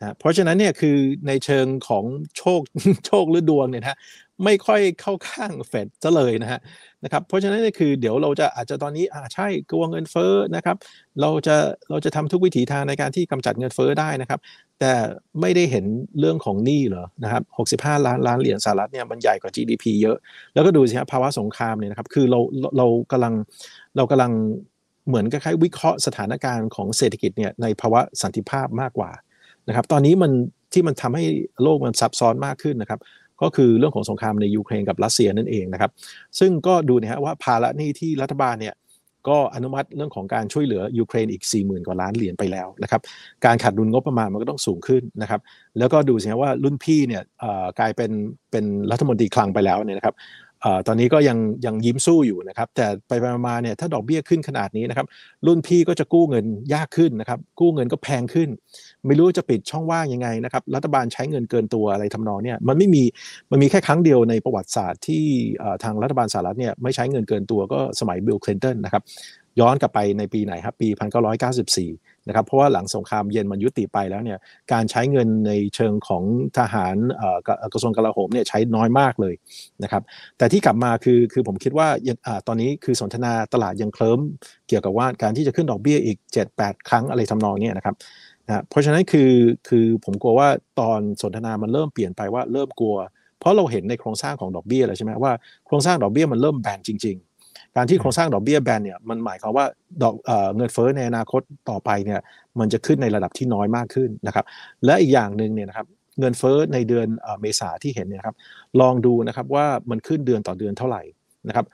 [0.00, 0.96] นะเพราะฉะนั้นเนี่ยคือ
[1.26, 2.04] ในเชิงของ
[2.36, 2.60] โชค
[3.06, 3.98] โชคหรือดวงเนี่ยนะ
[4.44, 6.60] ไม่ค่อยเข้าข้างเฟดซะเลยนะฮะ
[7.04, 10.76] นะครับเพราะฉะนั้นนี่คือเดี๋ยวเราจะอาจจะตอนนี้อ่าใช่กลัวเงินเฟ้อนะครับ
[11.20, 11.56] เราจะ
[11.90, 14.40] เราจะทำทุกวิถีทางในการที่กำจัดเงินเฟ้อได้นะครับ
[14.80, 14.92] แต่
[15.40, 15.84] ไม่ได้เห็น
[16.20, 17.42] เรื่องของหนี้เหรอนะครับ
[17.76, 20.16] 65 ล้านล้านเหรียญสหรัฐเนี่ยมันใหญ่กว่า GDP เยอะ
[20.54, 22.40] แล้วก็ดูสิครับภาวะสงครามเนี่ยนะครับคือเรา
[22.78, 23.34] เรากำลัง
[23.96, 24.32] เรากำลัง
[25.08, 29.10] เหมือนคล้ายๆวิเคราะห์สถานการณ์ของเศรษฐกิจเนี่ยในภาวะสันติภาพมากกว่า
[29.68, 30.32] นะครับ ตอนนี้มัน
[30.72, 31.24] ที่มันทำให้
[31.62, 33.00] โลกมันซับซ้อนมากขึ้นนะครับ
[33.42, 35.90] ก็คือเรื่องของสงครามในยูเครนกับรัสเซียนั่นเองนะครับ
[36.38, 38.74] ซึ่งก็ดูนะฮะว่าภาระหนี้ที่รัฐบาลเนี่ย
[39.28, 43.00] ก็อนุมัติเรื่องของการช่วยเหลือยูเครนอีก 40,000 กว่าล้านเหรียญไปแล้วนะครับ
[43.44, 45.40] การขาดดุลงบประมาณมันก็ต้องสูงขึ้นนะครับ
[45.78, 47.22] แล้วก็ดูสิว่ารุ่นพี่เนี่ย
[47.78, 48.10] กลายเป็น
[48.50, 50.16] เป็นรัฐมนตรีคลังไปแล้วเนี่ยนะครับ
[50.86, 53.12] ตอนนี้ก็ยังยังยิ้มสู้อยู่นะครับแต่ไป
[53.46, 55.06] มาเนี่ยถ้าดอกเบี้ยขึ้นขนาดนี้นะครับ
[55.46, 58.48] รุ่นพี่ก็จะกู้เงินยากขึ้นนะครับกู้เงินก็แพงขึ้น
[59.06, 63.02] ไม่รู้จะปิดช่องว่างยังไงนะครับรัฐบาลใช้เงินเกินตัวอะไรทำนองเนี่ยมันไม่มี
[63.50, 65.24] มันมีแค่ครั้งเดียวในประวัติศาสตร์ที่
[65.84, 69.02] ทางรัฐบาลสหรัฐเนี่ยไม่ใช้เงินเกินตัวก็สมัยบิลคลินตันนะครับ
[69.60, 70.88] ย้อนกลับไปในปีไหนครับปี
[71.58, 74.38] 1994 นะครับเพราะว่าหลังสงครามเย็นมันยุติไปแล้วเนี่ย
[74.72, 76.22] การใช้เงินในเชิงของ
[76.58, 76.96] ทหาร
[77.72, 79.34] กระทรวงกลาโหมเนี่ยใช้น้อยมากเลย
[79.82, 80.02] นะครับ
[80.38, 81.88] แต่ที่กลับมาคือคือผมคิดว่า
[82.46, 84.20] ตอนนี้คือสนทนาตลาดยังเคลิ้ม
[84.68, 86.18] เกี่ยวกับว่าการที่จะขึ้นดอกเบี้ยอีก
[86.52, 87.94] 7-8 ครั้งอะไรทำนองนี้นะครับ
[88.50, 89.32] นะเพราะฉะนั้นคือ
[89.68, 90.48] คือผมกลัวว่า
[90.80, 92.96] ตอนสนทนามันเริ่มเปลี่ยนไปว่าเริ่มกลัว
[93.40, 95.32] เพราะเราเห็นในโครงสร้างของดอกเบี้ยแล้วใช่ไหมว่า
[95.66, 97.18] โครงสร้างดอกเบี้ยมันเริ่มแบนจริง
[97.76, 99.66] การที่โครงสร้างดอกเบี้ยแบนเนี่ยมันหมายความว่า
[100.02, 100.14] ดอก
[100.56, 102.20] เงินเฟ้อในอนาคตต่อไปเนี่ย
[102.58, 104.44] มันจะขึ้นในระดับที่น้อยมากขึ้นนะครับ
[104.84, 105.86] และอีกอย่างหนึ่งเนี่ยนะครับ
[106.20, 107.06] เงินเฟ้อในเดือน
[107.40, 108.36] เมษาที่เห็นเนี่ยครับ
[108.80, 111.02] ลองดูนะครับว่ามันขึ้นเดือนต่อเดือนเท่าไหร่
[111.48, 111.66] นะครับ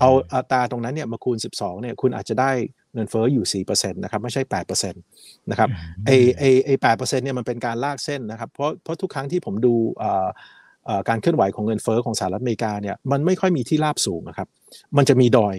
[0.00, 2.50] เอาอัตราตรงนั้นเนี่ยมาคูณ 12เนี่ยคุณอาจจะได้
[2.94, 5.68] เงินเฟ้ออยู่4%นะครับไม่ใช่8%นะครับ
[6.06, 9.74] ไอไอไอ8%เนี่ยมันเป็นการลากเส้นนะครับเพราะเพราะทุกครั้งที่ผมดู
[11.08, 14.48] การเคลื่อนไหวของเงินเฟอ้อของสหรัฐอเมริกาเนี่ยมันไม่ค่อยมีที่ราบสูงนะครับ
[14.96, 15.56] มันจะมีดอย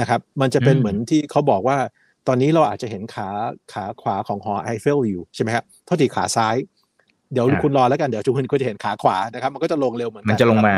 [0.00, 1.78] นะครับมันจะเป็นเหมือนที่เขาบอกว่า
[2.26, 3.28] ตอนนี้เราอาจจะเห็นขา
[3.72, 6.56] ขาขวาของหอไอเฟลอยู่ใช่ไหมครับทษทีขาซ้าย
[7.32, 10.74] เดี๋ยวคุณรอแล้วกันเดี๋ยวคุณก็จะเห็นขาขวานะครับ มันก็จะลงเร็วเหมือนกันมันจะลงมา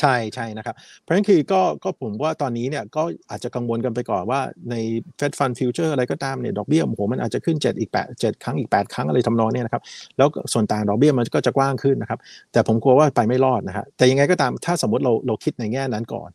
[0.00, 4.74] ใช่ใช่นะครับ เพราะฉะนั้นคือก็ก็ผมว่าตอนนี้เนี่ยก็อาจจะกังวลกันไปก่อนว่าใน
[5.18, 9.82] Fed Fund Future อะไรก็ตามเนี่ยดอกเบี้ยโอ้โหมันอาจจะขึ้น 7 อีก 8 7 ครั้งอีก 8 ครั้งอะไรทำนองนี้นะครับ
[10.18, 12.18] แล้วส่วนต่างดอกเบี้ยมันก็จะกว้างขึ้นนะครับ
[12.52, 16.30] แต่ผมกลัวว่าไปไม่รอดนะฮะแต่ยังไงก็ตามถ้าสมมติเราเราคิดในแง่นั้นก่อน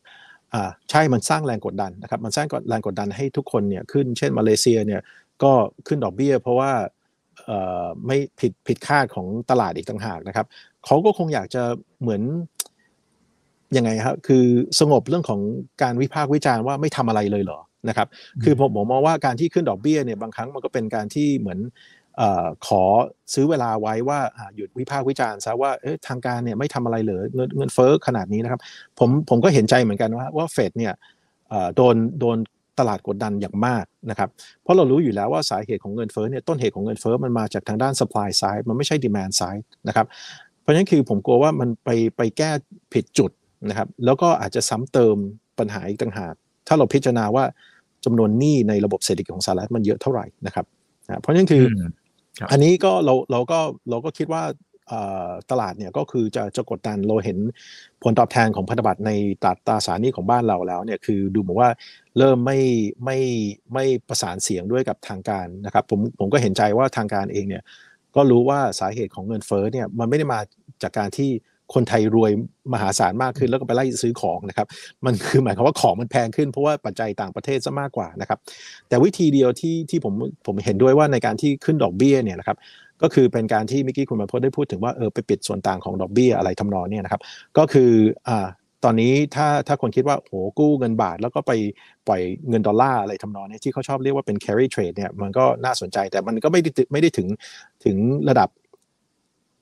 [0.53, 5.01] อ่าใช่มันสร้างแรงกดดันนะครับมันสร้างแรงกดดันให้ทุกคนเนี่ยขึ้นเช่นมาเลเซียเนี่ย
[5.43, 5.51] ก็
[5.87, 6.71] ขึ้นดอกเบี้ย เพราะว่า
[7.45, 10.45] เอ่อไม่ผิดผิดคาดของตลาดอีกต่างหากนะครับ
[10.85, 11.63] เขาก็คงอยากจะ
[12.01, 12.21] เหมือน
[13.77, 14.45] ยังไงครับคือ
[14.79, 15.39] สงบเรื่องของ
[15.81, 17.59] การวิพากษ์วิจารณ์ว่าไม่ทำอะไรเลยเหรอ
[17.89, 18.07] นะครับ
[18.43, 21.59] คือผมมองว่าการที่ขึ้นดอกเบี้ยเนี่ยบางครั้งมันก็เป็นการที่เหมือน
[22.67, 22.83] ขอ
[23.33, 24.19] ซื้อเวลาไว้ว่า
[24.55, 25.71] หยุดวิพากษ์วิจารณ์ซะว่า
[26.07, 28.61] ทางการเนี่ยไม่ทำอะไรเลยเงินเงินเฟ้อขนาดนี้นะครับ
[28.99, 30.93] ผมผมก็เห็นใจเหมือนกันว่าว่าเฟดเนี่ย
[31.75, 32.37] โดนโดน
[32.79, 34.29] ตลาดกดดันอย่างมากนะครับ
[34.63, 40.05] เพราะเรารู้อยู่แล้วว่าสาเหตุของเงินเฟ้อเนี่ยต้นเหตุของเงินเฟ้อมันมาจากทางด้าน supply side มันไม่ใช่ demand side นะครับ
[40.61, 42.51] เพราะฉะนั้นคือผมกลัวว่ามันไปไปแก้
[42.93, 43.31] ผิดจุด
[43.69, 45.15] นะครับแล้วก็อาจจะซ้ำเติม
[45.59, 46.33] ปัญหาอีกต่างหาก
[46.67, 47.43] ถ้าเราพิจารณาว่า
[48.05, 50.65] จำนวนหนี้ในระบบเศรษฐกิจของสหรัฐมันเยอะเท่าไหร่นะครับ
[51.21, 51.63] เพราะฉะนั้นคือ
[52.51, 54.43] อันนี้ก็เราเราก็เราก็คิดว่า
[55.51, 57.37] ตลาดเนี่ยก็คือจะจะกดดันเราเห็น
[58.03, 59.11] ผลตอบแทนของพันธบัตรใน
[59.43, 61.69] ตราตราสารนี้ของบ้านเราแล้วเนี่ยคือดูเหมือนว่า
[62.17, 62.59] เริ่มไม่
[63.05, 63.17] ไม่
[63.73, 67.63] ไม่ประสานเสียงด้วยกับทางการนะครับผมผมก็เห็นใจว่าทางการเองเนี่ย
[68.15, 70.39] ก็รู้ว่าสาเหตุของเงินเฟ้อเนี่ยมันไม่ได้มา
[70.83, 71.29] จากการที่
[71.73, 72.31] คนไทยรวย
[72.73, 74.67] มหาศาลมากขึ้นแล้วก็ไปไล่ซื้อของนะครับ
[75.05, 78.39] มันคือหมายความว่าของมันแพงขึ้นเพราะว่าปัจจัยต่างประเทศซะมากกว่านะครับ
[78.89, 80.13] แต่วิธีเดียวที่ที่ผม
[80.45, 82.57] ผมเห็นด้วยว่าในการที่ขึ้นดอกเบี้ยเนี่ยนะครับ
[83.01, 87.21] ก็คือเป็นการที่เมื่อกี้คุณมาพจน์ได้พูดถึงว่าเออไปปิดส่วนต่างของดอกเบี้ยอะไรทำนองเนี่ยนะครับ
[87.57, 87.91] ก็คือ
[88.29, 88.47] อ่า
[88.83, 91.51] ตอนนี้ถ้าถ้าคนคิดว่าโหกู้เงินบาทแล้วก็ไป
[92.07, 97.27] ปล่อยเงินดอลลาร์อะไรทำนองนี้ที่เขาชอบเรียกว่าเป็น carry trade เนี่ยมันก็น่าสนใจแต่มันก็ไม่ได้ไม่ได้ถึง
[97.85, 97.97] ถึง
[98.29, 98.49] ระดับ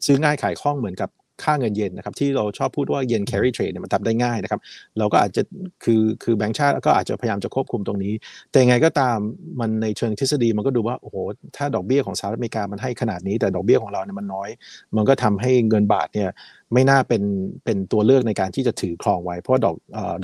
[0.05, 1.09] ซื้อง่ายขายคล่องเหมือนกับ
[1.43, 4.59] ค่าเงินเยนนะครับที่เราชอบพูดว่าเยน carry trade เนี่ยมันทำได้ง่ายนะครับ
[4.99, 5.41] เราก็อาจจะ
[5.83, 8.13] คือคือแบงก์ชาติก็อาจจะพยายามจะควบคุมตรงนี้
[8.51, 9.17] แต่ยังไงก็ตาม
[9.59, 11.15] มันในเชิงทฤษฎีมันก็ดูว่าโอ้โห
[11.57, 14.49] ถ้าดอกเบี้ยของสหรัฐอเมริกามันให้ขนาดนี้ แต่ดอกเบี้ยของเราเนี่ยมันน้อย
[14.95, 16.29] มันก็ทำให้เงินบาทเนี่ย
[16.73, 17.23] ไม่น่าเป็น
[17.65, 19.75] เป็นตัวเลือกในการที่จะถือครองไว้ เพราะดอก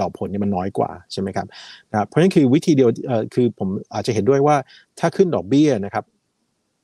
[0.01, 1.47] ดอกผลเนี่ยมันน้อยกว่าใช่ไหมครับ
[1.91, 2.89] นะเพราะฉะนั้นคือวิธีเดียว
[3.33, 4.55] คือผมอาจจะเห็นด้วยว่า
[4.99, 6.05] ถ้าขึ้นดอกเบี้ยนะครับ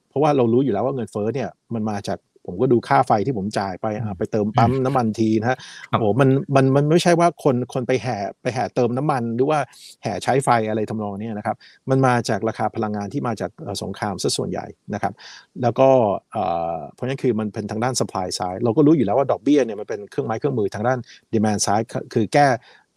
[0.09, 5.57] เพราะว่าเรารู้อยู่แล้วว่าเงินเฟ้อเนี่ยมันมาจาก ผมก็ดูค่าไฟที่ผมจ่ายไปอะไปเติมปั๊มน้ำมันทีนะฮะ
[5.91, 9.59] ครับโอ้โหมันมันมันไม่ใช่ว่าคนคนไปแห่ไปแห่เติมน้ำมัน หรือว่า
[10.03, 11.55] แห่ใช้ไฟอะไรทำนองเนี้ยนะครับ
[11.89, 15.13] มันมาจากราคาพลังงานที่มาจากเอ่อสงครามซะส่วนใหญ่นะครับ
[15.61, 15.89] แล้วก็
[16.31, 20.99] เอ่อเพราะฉะนั้นคือมันเป็นทางด้าน supply side เราก็รู้อยู่แล้วว่าดอกเบี้ยเนี่ยมันเป็นเครื่องไม้เครื่องมือทางด้าน
[21.33, 22.47] demand side คือคือแก้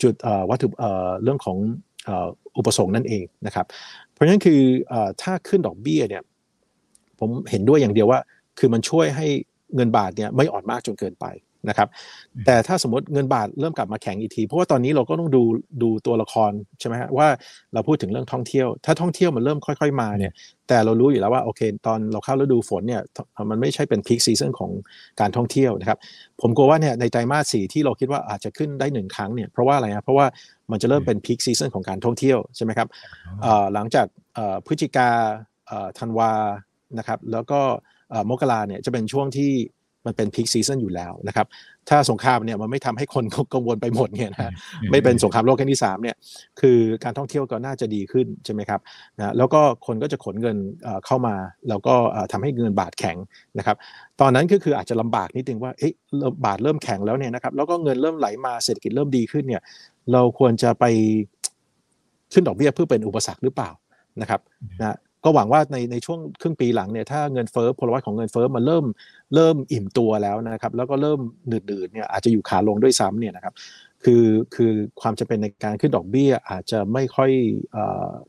[0.03, 1.59] จุดเอ่อวัตถุเอ่อเรื่องของ
[2.07, 2.29] เอ่อ
[2.59, 3.67] อุปสงค์นั่นเองนะครับ
[4.13, 6.23] เพราะฉะนั้นคือเอ่อถ้าขึ้นดอกเบี้ยเนี่ย
[7.21, 8.21] ผมเห็นด้วยอย่างเดียวว่า
[8.59, 9.27] คือมันช่วยให้
[9.75, 11.27] เงินบาทเนี่ยไม่อ่อนมากจนเกินไป
[11.69, 11.89] นะครับ
[12.47, 15.43] แต่ถ้าสมมติเงินบาทเริ่มกลับมาแข็งอีกที เพราะว่าตอนนี้เราก็ต้องดู
[15.83, 17.29] ดูตัวละครใช่ไหมฮะว่า
[17.75, 20.33] เราพูดถึงเรื่องท่องเที่ยว ถ้าท่องเที่ยวมันเริ่มค่อย ๆ มาเนี่ย
[20.69, 23.03] แต่เรารู้อยู่แล้วว่าโอเค ตอนเราเข้าฤดูฝนเนี่ย
[23.51, 24.71] มันไม่ใช่เป็น peak season ของ
[25.21, 25.99] การท่องเที่ยวนะครับ
[26.41, 30.27] ผมกลัวว่าเนี่ยในไตรมาสสี่ที่เราคิดว่าอาจจะขึ้นได้หนึ่งครั้งเนี่ยเพราะว่าอะไรนะเพราะว่า
[30.71, 32.89] มันจะเริ่มเป็น peak season ของการท่องเที่ยวใช่ไหมครับ
[33.43, 35.09] เอ่อหลังจากเอ่อพฤศจิกา
[35.67, 36.33] เอ่อธันวา
[36.99, 37.96] นะครับแล้วก็เอ่อ
[38.31, 39.53] มกราเนี่ยจะเป็นช่วงที่
[40.09, 41.47] มันเป็น peak season อยู่แล้วนะครับ
[41.89, 44.53] ถ้าสงครามเนี่ยมันไม่ทำให้คนกังวลไปหมดเนี่ยนะ
[44.91, 46.17] ไม่เป็นสงครามโลกครั้งที่3เนี่ย
[46.61, 48.81] คือการท่องเที่ยวก็น่าจะดีขึ้นใช่ไหมครับ
[49.19, 51.35] นะแล้วก็คนก็จะขนเงินเอ่อเข้ามา
[51.69, 53.17] แล้วก็เอ่อทำให้เงินบาทแข็ง
[53.59, 53.77] นะครับ
[54.21, 59.63] ตอนนั้นก็คืออาจจะลำบากนิดนึงว่าเอ๊ะเริ่มบาทเริ่มแข็งแล้วเนี่ยนะครับแล้วก็เงินเริ่มไหลมาเศรษฐกิจเริ่มดีขึ้นเนี่ย
[60.13, 60.85] เราควรจะไป
[62.33, 63.71] ขึ้นดอกเบี้ยเพื่อเป็นอุปสรรคหรือเปล่า
[64.21, 64.41] นะครับ
[64.81, 68.85] นะ ก็หวังว่าในในช่วงครึ่งปีหลังเนี่ยถ้าเงินเฟ้อพลวัตของเงินเฟ้อมันเริ่ม
[69.35, 73.55] เริ่มอิ่มตัวแล้วนะครับ แล้วก็เริ่มหนืดๆเนี่ยอาจจะอยู่ขาลงด้วยซ้ำเนี่ยนะครับ
[74.05, 77.31] คือคือความจำเป็นในการขึ้นดอกเบี้ยอาจจะไม่ค่อย
[77.77, 77.79] อ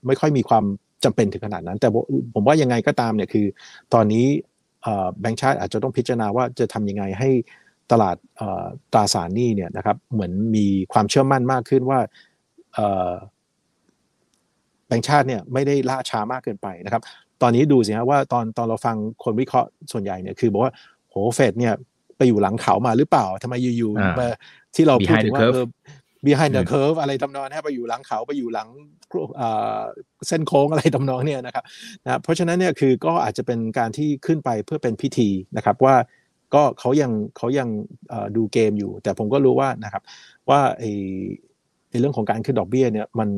[0.06, 0.64] ไม่ค่อยมีความ
[1.04, 1.90] จำเป็นถึงขนาดนั้น แต่
[2.34, 3.46] ผมว่ายังไงก็ตามเนี่ยคือ
[3.94, 4.26] ตอนนี้
[5.20, 7.30] แบงก์ชาติอาจจะต้องพิจารณาว่าจะทำยังไงให้
[7.92, 8.16] ตลาด
[8.94, 12.00] ตราสารหนี้เนี่ยนะครับเหมือนมีความเชื่อมั่นมากขึ้นว่า
[14.88, 17.02] แบงก์ชาติเนี่ยไม่ได้ล่าช้ามากเกินไปนะครับ
[17.42, 20.74] ตอนนี้ดูสิฮะว่าตอนตอนเราฟังคนวิเคราะห์ส่วนใหญ่เนี่ยคือบอกว่า
[21.10, 21.74] โหเฟดเนี่ย
[22.18, 24.28] ไปอยู่หลังเขามาหรือเปล่าทำไมอยู่อ่าๆมา
[24.76, 25.66] ที่เราพูด Behind ถึง the ว่า curve เออ
[26.26, 28.68] behind the อืม curve อะไรทำนองนี้ไปอยู่หลังเขาไปอยู่หลัง
[29.38, 29.80] เอ่อ
[30.28, 31.64] เส้นโค้งอะไรทำนองเนี่ยนะครับ
[32.04, 35.96] นะเพราะฉะนั้นเนี่ยคือก็อาจจะเป็นการที่ขึ้นไปเพื่อเป็นพิธีนะครับว่า
[36.54, 37.70] ก็เขายังเขายัง
[38.10, 40.04] เอ่อดูเกมอยู่ แต่ผมก็รู้ว่านะครับ
[40.50, 40.92] ว่าไอ้
[41.90, 43.30] ไอ้เรื่องของการขึ้นดอกเบี้ยเนี่ยมัน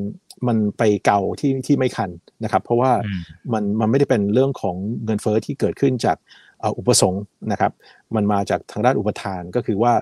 [0.46, 2.10] มันไปเก่าที่ที่ไม่คัน
[2.44, 3.20] นะครับ เพราะว่าอืม
[3.52, 6.16] มันมันไม่ได้เป็นเรื่องของเงินเฟ้อที่เกิดขึ้นจาก
[6.60, 7.72] เอ่ออุปสงค์นะครับ
[8.14, 9.92] มันมาจากทางด้านอุปทานก็คือว่า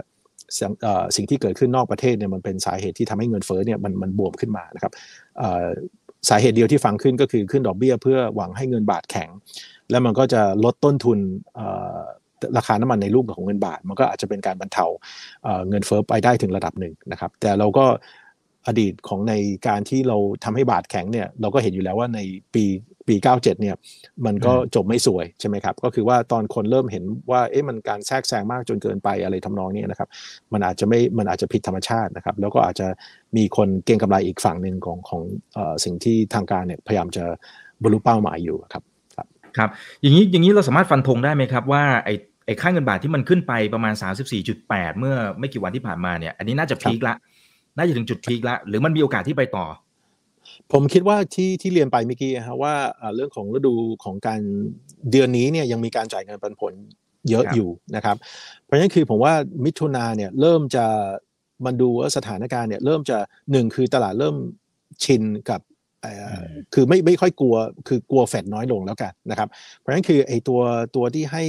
[0.57, 4.93] สิ่งเอ่อสิ่งที่เกิดขึ้นนอกประเทศเนี่ยมันเป็นสาเหตุที่ทำให้เงินเฟ้อเนี่ยมันมันบวมขึ้นมานะครับ
[5.39, 5.67] เอ่อ
[6.29, 9.29] สาเหตุเดียวที่ฟังขึ้นก็คือขึ้นดอกเบี้ยเพื่อหวังให้เงินบาทแข็ง
[9.91, 11.19] แล้วมันก็จะลดต้นทุน
[11.55, 11.97] เอ่อ
[12.57, 14.87] ราคาน้ำมันในรูปของเงินบาท มันก็อาจจะเป็นการบรรเทา
[15.45, 17.85] เอ่อเงินเฟ้อไปได้ถึงระดับหนึ่งนะครับ แต่เราก็
[18.69, 19.35] อดีตของใน
[19.69, 22.21] การที่เราทำให้บาทแข็งเนี่ยเราก็เห็นอยู่แล้วว่าใน
[22.55, 22.65] ปี
[23.09, 23.77] ปี 97 เนี่ย
[24.27, 30.09] มันก็จบไม่สวยใช่ไหมครับ ก็คือว่าตอนคนเริ่มเห็นว่าเอ๊ะมันการแทรกแซงมากจนเกินไปอะไรทำนองเนี้นะครับ
[30.53, 32.87] มันอาจจะไม่มันอาจจะผิดธรรมชาตินะครับ แล้วก็อาจจะ
[33.37, 35.23] มีคนเก็งกำไรอีกฝั่งหนึ่งของของ
[35.55, 37.25] เอ่อสิ่งที่ทางการเนี่ยพยายามจะ
[37.83, 38.83] บรรลุเป้าหมายอยู่ครับ
[39.57, 39.71] ครับ
[40.03, 42.15] อย่างนี้อย่างนี้เราสามารถฟันธงได้ไหมครับว่าไอ้
[42.47, 43.95] ไอ้ค่าเงินบาทที่มันขึ้นไปประมาณ
[44.47, 47.15] 34.8 เมื่อไม่กี่วันที่ผ่านมาเนี่ยอันนี้น่าจะพีคละ
[47.79, 49.67] น่าจะถึงจุดพีคละหรือมันมีโอกาสที่ไปต่อ
[50.73, 54.41] ผมคิดว่าที่ที่เรียนไปเมื่อกี้นะฮะว่าเอ่อเรื่องของฤดูของการ
[55.11, 56.73] เดือนนี้เนี่ยยังมีการจ่ายเงินปันผล
[57.31, 58.17] เยอะครับอยู่นะครับ
[58.65, 60.85] เพราะฉะนั้นคือผมว่ามิถุนาเนี่ยเริ่มจะ
[61.67, 63.19] มันดูว่าสถานการณ์เนี่ยเริ่มจะ
[63.53, 64.37] หนึ่งคือตลาดเริ่ม
[65.05, 65.61] ชินกับ
[66.03, 67.57] เอ่ออคือไม่ไม่ค่อยกลัว
[67.89, 70.61] คือกลัวเฟดน้อยลงแล้วกันนะครับ เพราะฉะนั้นคือไอ้ตัว
[70.97, 71.45] ตัวที่ให้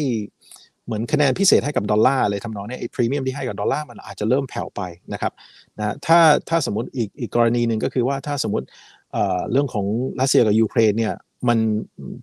[0.90, 4.82] เหมือนคะแนนพิเศษให้กับดอลลาร์อะไรทำนองเนี้ยไอ้พรีเมียมที่ให้กับดอลลาร์มันอาจจะเริ่มแผ่วไป
[5.14, 5.34] นะครับ
[5.78, 8.68] นะถ้าถ้าสมมติอีกอีกกรณีหนึ่งก็คือว่าถ้าสมมติ
[9.14, 9.86] เอ่อเรื่องของ
[10.20, 11.14] รัสเซียกับยูเครนเนี่ย
[11.48, 11.60] มัน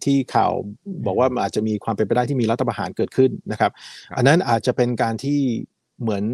[0.05, 0.53] ที่ข่าว
[1.07, 3.71] บอกว่ามันอาจจะมีความเป็นไปได้ที่มีรัฐประหารเกิดขึ้นนะครับ
[4.09, 5.41] ครับอันนั้นอาจจะเป็นการที่
[6.03, 6.25] เหมือน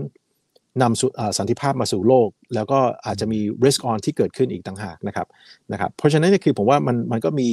[0.82, 5.26] นำสู่เอ่อสันติภาพมาสู่โลก แล้วก็อาจจะมี risk on ที่เกิดขึ้นอีกต่างหากนะครับ
[5.72, 7.48] นะครับ เพราะฉะนั้นเนี่ยคือผมว่ามันมันก็มี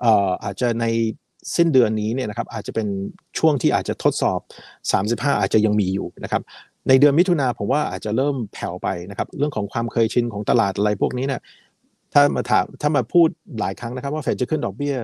[0.00, 0.86] เอ่ออาจจะใน
[1.56, 2.86] สิ้นเดือนนี้เนี่ยนะครับอาจจะเป็น
[3.38, 4.40] ช่วงที่อาจจะทดสอบ
[4.90, 6.42] 35 อาจจะยังมีอยู่นะครับ
[6.88, 11.40] ในเดือนมิถุนาผมว่าอาจจะเริ่มแผ่วไปนะครับเรื่องของความเคยชินของตลาดอะไรพวกนี้เนี่ย
[12.12, 13.28] ถ้ามาถามถ้ามาพูด
[13.60, 14.96] หลายครั้งนะครับ ว่าเฟดจะขึ้นดอกเบี้ย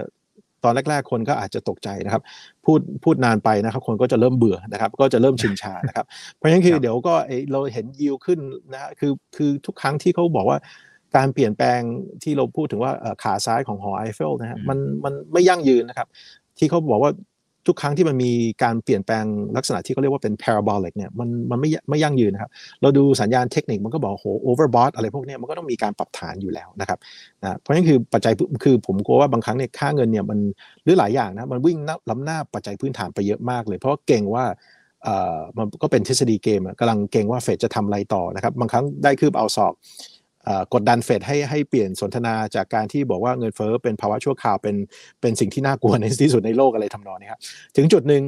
[0.64, 2.22] ตอนแรก ๆ คนก็อาจจะตกใจนะครับ
[2.64, 8.38] พูดพูดนานไปนะครับ คนก็จะเริ่มเบื่อนะครับ ก็จะเริ่มชินชานะครับ เพราะฉะนั้นคือเดี๋ยวก็เอ้ยเราเห็นยิวขึ้น
[8.72, 10.58] นะฮะคือคือทุกครั้งที่เขาบอกว่า
[11.16, 11.80] การเปลี่ยนแปลง
[12.22, 16.08] ที่เราพูดถึงว่าเอ่อขาซ้ายของหอไอเฟลนะฮะมันมันไม่ยั่งยืนนะครับ
[16.58, 17.12] ที่เขาบอกว่า
[17.68, 19.24] ทุกครั้งที่มันมีการเปลี่ยนแปลง
[19.56, 22.50] ลักษณะที่เขาเรียกว่าเป็น parabolic เนี่ยมันมันไม่ไม่ยั่งยืนนะครับ
[22.82, 26.98] เราดูสัญญาณเทคนิคมันก็บอกโห overbought อะไรพวกนี้มันก็ต้องมีการปรับฐานอยู่แล้วนะครับ
[27.42, 28.32] นะเพราะนั่นคือปัจจัย
[28.64, 30.38] คือผมกลัวว่าบางครั้งเนี่ยค่าเงินเนี่ยมัน
[30.84, 31.78] หรือหลายอย่างนะมันวิ่ง
[32.10, 34.44] ล้ำหน้าปัจจัยพื้นฐานไปเยอะมากเลย เพราะเก่งว่า
[35.04, 39.74] เอ่อมันก็เป็นทฤษฎีเกมกำลังเก็งว่าเฟดจะทำอะไรต่อนะครับบางครั้งได้คืบเอาศอก
[40.74, 44.76] กดดันเฟดให้ให้เปลี่ยนสนทนาจากการที่บอกว่าเงินเฟ้อเป็นภาวะชั่วคราวเป็น
[45.20, 47.40] เป็นสิ่งที่น่ากลัวในที่สุดในโลกอะไรทำนองนี้ครับ
[47.76, 48.22] ถึงจุดหนึ่ง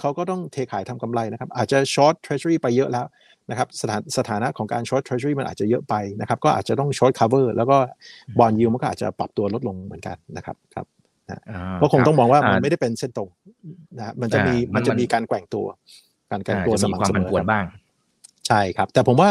[0.00, 3.06] เขาก็ต้องเทขายทำกำไรนะครับ อาจจะช็อตเทร a เ u อรี่ไปเยอะแล้ว
[3.50, 7.76] นะครับสถานสถานะของการช็อตเทร a เ u อรี่มันอาจจะเยอะไปนะครับก็อาจจะต้อง short cover แล้วก็
[8.38, 10.86] bond yield มันก็อาจจะปรับตัวลดลงเหมือนกันนะครับครับ
[11.80, 13.28] ก็คงต้องมองว่ามันไม่ได้เป็นเส้นตรง
[13.98, 15.66] นะมันจะมีมันจะมีการแกว่งตัว
[16.30, 17.64] การแกว่งตัวสม่ำเสมอบ้าง
[18.48, 19.30] ใช่ครับ แต่ผมว่า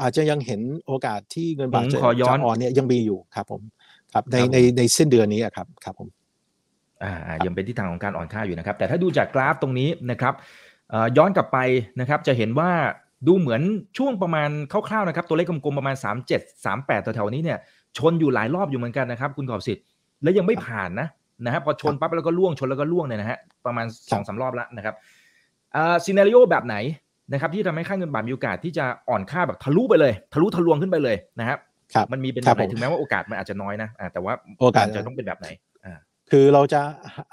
[0.00, 1.98] อาจจะยังเห็นโอกาสที่เงินบาทจะ
[2.44, 3.62] อ่อนเนี่ยยังมีอยู่ครับผม
[4.12, 6.08] ครับในในในเส้นเดือนนี้ครับครับผม
[7.02, 10.34] อ่ายังเป็นทิศทางของการอ่อนค่าอยู่นะครับ แต่ถ้าดูจากกราฟตรงนี้นะครับ
[11.16, 11.58] ย้อนกลับไป
[12.00, 12.70] นะครับจะเห็นว่า
[13.26, 13.62] ดูเหมือน
[13.98, 15.96] ช่วงประมาณคร่าวๆนะครับตัวเลขกลมๆประมาณ
[16.30, 17.58] 37 38แถวๆนี้เนี่ย
[17.98, 19.84] ชนอยู่หลายรอบอยู่เหมือนกันนะครับคุณกอบสิทธิ์
[20.22, 21.08] และยังไม่ผ่านนะ
[21.44, 24.94] นะฮะพอชนปั๊บแล้วก็ล่วงชนแล้วก็ล่วงเนี่ยนะฮะประมาณสองสารอบแล้วนะครับ
[25.76, 26.76] อ่าซีนารีโอแบบไหน
[27.32, 31.58] นะครับที่ทำให้ค่าเงินบาทมีโอกาสที่จะอ่อนค่าแบบทะลุไปเลย ทะลุทะลวงขึ้นไปเลยนะครับ
[31.94, 35.48] ครับมันมีเป็นแบบไหนถึงแม้ว่าโอกาสมันอาจจะน้อยนะแต่ว่าโอกาสจะต้องเป็นแบบไหน
[35.86, 35.98] อ่า
[36.30, 36.80] คือเราจะ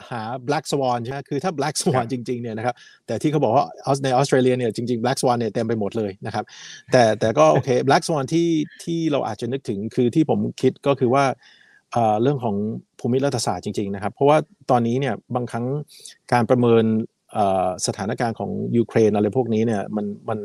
[0.10, 2.75] หา black swan ใช่ไหมคือถ้า black swan จริงๆเนี่ยนะครับ
[3.08, 3.65] แต่ที่เขาบอกว่า
[4.03, 6.43] ในออสเตรเลียเนี่ยจริงๆ black swan เนี่ยเต็มไปหมดเลยนะครับ
[6.91, 8.49] แต่แต่ก็โอเค black swan ที่
[8.84, 11.25] ที่เราอาจจะนึกถึงคือที่ผมคิดก็คือว่า
[12.21, 12.55] เรื่องของ
[12.99, 14.38] ภูมิรัฐศาสตร์จริงๆนะครับ เพราะว่า
[14.71, 15.65] ตอนนี้เนี่ยบางครั้ง
[16.34, 16.84] การประเมิน
[17.88, 20.39] สถานการณ์ของยูเครนอะไรพวกนี้เนี่ยมันมัน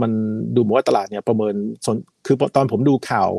[0.00, 0.12] มัน
[0.54, 1.54] ดูเหมือนว่าตลาดเนี่ยประเมิน
[2.26, 3.30] คือตอนผมดูข่าว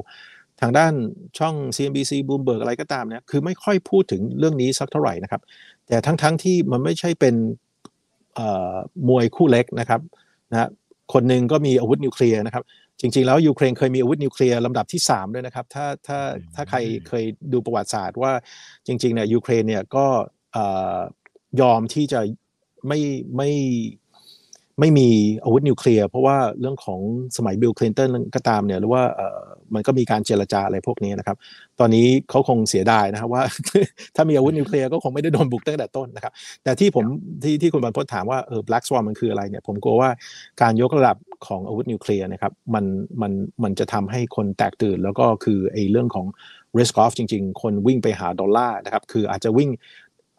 [0.61, 0.93] ทางด้าน
[1.39, 5.41] ช่อง CNBC Bloomberg อะไรก็ตามเนี่ยคือไม่ค่อยพูดถึงเรื่องนี้สักเท่าไหร่นะครับ
[5.88, 7.35] แต่ทั้งๆทที่มันไม่ใช่เป็น
[9.07, 10.01] มวยคู่เล็กนะครับ
[10.51, 10.69] นะ
[11.13, 12.63] คนหนึ่งก็มีอาวุธนิวเคลียร์นะครับ
[12.99, 16.19] จริงๆแล้วยูเครนเคยมีอาวุธนิวเคลียร์ลำดับที่ 3 ด้วยนะครับ ถ้าถ้า
[16.55, 18.31] ถ้าใครเคยดูประวัติศาสตร์ว่า
[18.88, 20.05] จริงๆเนี่ยยูเครนเนี่ยก็
[21.61, 22.19] ยอมที่จะ
[22.87, 22.99] ไม่
[23.35, 23.49] ไม่
[24.79, 25.09] ไม่มี
[25.43, 26.99] อาวุธนิวเคลียร์เพราะว่าเรื่องของ
[27.37, 29.03] สมัยบิลคลินตันก็ตามเนี่ยหรือว่า
[29.73, 31.37] มันก็มีการเจรจาอะไรพวกนี้นะครับ
[31.79, 33.43] ตอนนี้เขาคงเสียดายนะครับว่า
[34.15, 37.05] ถ้ามีอาวุธนิวเคลียร์ก็คงไม่ได้โดนบุกตั้งแต่ต้นนะครับ แต่ที่ผม
[37.43, 40.09] ที่ที่คุณบรรพตถามว่าเออ black swan มันคืออะไรเนี่ย ผมกลัวว่า
[40.61, 41.17] การยกระดับ
[41.47, 42.85] ของอาวุธนิวเคลียร์นะครับมัน
[43.21, 43.31] มัน
[43.63, 46.25] มันจะทำให้คนแตกตื่น แล้วก็คือไอ้เรื่องของ
[46.77, 49.69] risk off จริง ๆ คนวิ่งไปหาดอลลาร์นะครับคืออาจจะวิ่ง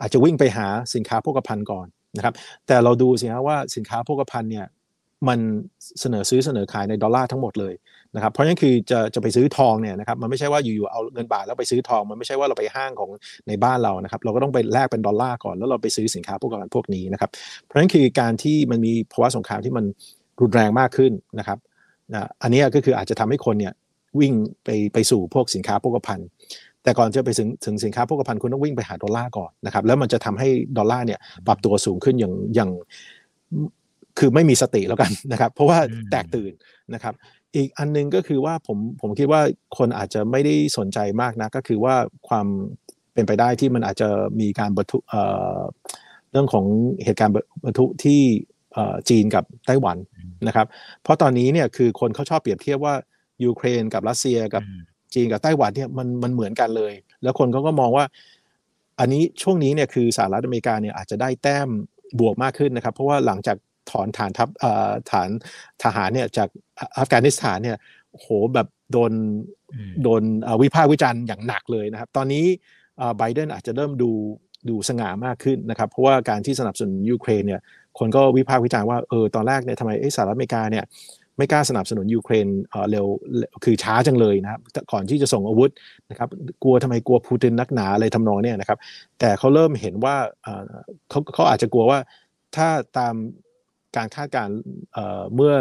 [0.00, 2.35] อาจจะวิ่งไปหาสินค้าพกพันก่อน นะครับ
[2.66, 4.66] แต่เราดูสิฮะว่าสินค้าโภคภัณฑ์เนี่ย
[5.29, 5.38] มัน
[6.00, 7.74] เสนอซื้อเสนอขายในดอลลาร์ทั้งหมดเลย
[8.14, 13.11] นะครับ เพราะฉะนั้นคือจะจะไปซื้อทองเนี่ยนะครับมันไม่ใช่ว่าอยู่ๆเอาเงินบาทแล้วไปซื้อทอง มันไม่ใช่ว่าเราไปห้างของ
[13.48, 17.31] ในบ้านเรานะครับ เราก็ต้องไปแลกเป็นดอลลาร์ก่อนแล้วเราไปซื้อสินค้าพวกนั้นพวกนี้นะครับ
[17.64, 19.85] เพราะฉะนั้นคือการที่มันมีภาวะสงครามที่มัน
[20.40, 21.59] รุนแรงมากขึ้นนะครับ
[22.12, 23.72] นะอันนี้ก็คืออาจจะทำให้คนเนี่ย
[24.20, 24.33] วิ่ง
[24.64, 26.26] ไปไปสู่พวกสินค้าโภคภัณฑ์
[26.87, 32.70] แต่ก่อนจะไปถึงถึงสินค้าโภคภัณฑ์คุณต้องวิ่งไปหาดอลลาร์ก่อนนะครับแล้วมันจะทำให้ดอลลาร์เนี่ยปรับตัวสูงขึ้นอย่างอย่าง
[34.18, 35.79] คือไม่มีสติแล้วกันนะครับ เพราะว่า
[36.11, 36.53] แตกตื่น
[36.94, 37.14] นะครับ
[37.57, 39.40] อีกอันนึงก็คือว่าผมผมคิดว่า
[39.79, 41.94] คนอาจจะไม่ได้สนใจมากนะก็คือว่า
[42.29, 42.46] ความ
[43.14, 44.09] เป็นไปได้ที่มันอาจจะ
[44.40, 44.99] มีการบรรทุ
[46.31, 46.64] เรื่องของ
[47.05, 48.20] เหตุการณ์บรรทุที่
[49.09, 49.96] จีนกับไต้หวัน
[50.46, 50.66] นะครับ
[51.03, 52.94] เพราะตอนนี้เนี่ยคือคนเขาชอบเปรียบเทียบว่า
[53.44, 54.62] ยูเครนกับรัสเซียกับ
[55.16, 58.05] จีนกับไต้หวันเนี่ยมันมันเหมือนกันเลย แล้วคนเขาก็มองว่า
[59.00, 61.68] อันนี้ช่วงนี้เนี่ยคือสหรัฐอเมริกาเนี่ยอาจจะได้แต้ม
[62.20, 63.57] บวกมากขึ้นนะครับ เพราะว่าหลังจาก
[63.90, 64.48] ถอนฐานทัพ
[65.11, 65.29] ฐาน
[65.83, 66.48] ทหารเนี่ยจาก
[66.98, 67.76] อัฟกานิสถานเนี่ย
[68.12, 69.12] โหแบบโดน
[70.02, 70.22] โดน
[70.62, 72.44] วิพากษ์วิจารณ์อย่างหนักเลยนะครับ ตอนนี้
[73.18, 74.11] ไบเดนอาจจะเริ่มดู
[74.68, 77.61] ดูสง่ามากขึ้นนะครับ เพราะว่าการที่สนับสนุนยูเครนเนี่ย
[77.98, 80.85] คนก็วิพากษ์วิจารณ์ว่าเออตอนแรกเนี่ยทำไมสหรัฐอเมริกาเนี่ย
[81.37, 82.46] ไม่กล้าสนับสนุนยูเครน
[82.90, 83.07] เร็ว
[83.64, 84.61] คือช้าจังเลยนะครับ
[84.92, 85.70] ก่อนที่จะส่งอาวุธ
[86.11, 86.29] นะครับ
[86.62, 88.79] กลัวทำไมกลัวปูตินนักหนาอะไรทำนองเนี่ยนะครับ
[89.18, 90.16] แต่เขาเริ่มเห็นว่า
[91.11, 91.99] เขาเขาอาจจะกลัวว่า
[92.57, 92.68] ถ้า
[92.99, 93.14] ตาม
[93.96, 94.49] การคาดการ
[95.35, 95.55] เมื่อ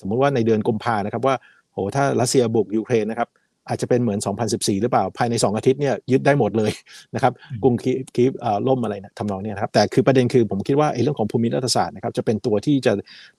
[0.00, 1.36] สมมุติว่าในเดือนกุมภานะครับว่า
[1.72, 3.28] โหถ้ารัสเซียบุกยูเครนนะครับ
[3.68, 6.72] อาจจะเป็นเหมือน 2014 หรือเปล่า ภายใน 2 อาทิตย์เนี่ยยึดได้หมดเลย
[7.14, 8.30] นะครับกรุงคีคีฟ
[8.68, 12.92] ล่มอะไรนะทำนองนี้นะครับแต่คือประเด็นคือผมคิดว่าไอ้เรื่องของภูมิรัฐศาสตร์นะครับจะเป็นตัวที่จะ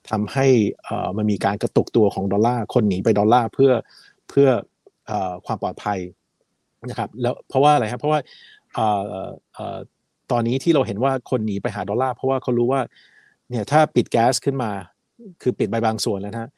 [0.10, 0.48] ทำให้
[1.18, 3.72] มันมีการกระตุกตัวของดอลลาร์คนหนีไปดอลลาร์เพื่อ
[4.30, 4.48] เพื่อ
[5.46, 6.00] ความปลอดภัย
[6.90, 8.20] นะครับแล้วเพราะว่าอะไรครับเพราะว่า
[10.32, 12.82] ตอนนี้ที่เราเห็นว่าคนหนีไปหาดอลลาร์เพราะว่าเขารู้ว่า
[13.50, 14.72] เนี่ยถ้าปิดแก๊สขึ้นมา
[15.42, 16.50] คือปิดใบบางส่วนแล้วนะ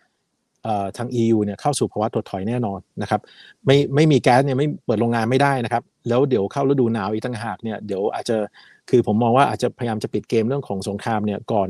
[0.98, 3.22] ทาง EU เนี่ยเข้าสู่ภาวะถดถอยแน่นอนนะครับ
[3.66, 8.38] ไม่ไม่มีแก๊สเนี่ยไม่เปิดโรงงานไม่ได้นะครับ แล้วเดี๋ยวเข้าฤดูหนาวอีกต่างหากเนี่ยเดี๋ยวอาจจะ
[8.90, 11.70] คือผมมองว่าอาจจะพยายามจะปิดเกมเรื่องของสงครามเนี่ยก่อน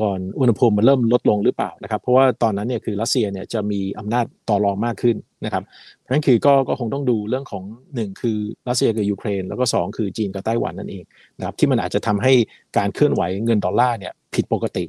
[0.00, 11.04] ก่อนอุณหภูมิมันเริ่มลดลงหรือเปล่านะครับ เพราะว่าตอนนั้นเนี่ยคือรัสเซียเนี่ยจะมีอำนาจต่อรองมากขึ้นนะครับเพราะฉะนั้นคือก็ก็คงต้องดูเรื่องของ 1 คือรัสเซียกับยูเครน แล้วก็ 2 คือจีนกับไต้หวันนั่นเอง
[11.38, 12.32] นะครับที่มันอาจจะทำให้
[12.76, 14.84] การเคลื่อนไหวเงินดอลลาร์เนี่ยผิดปกติ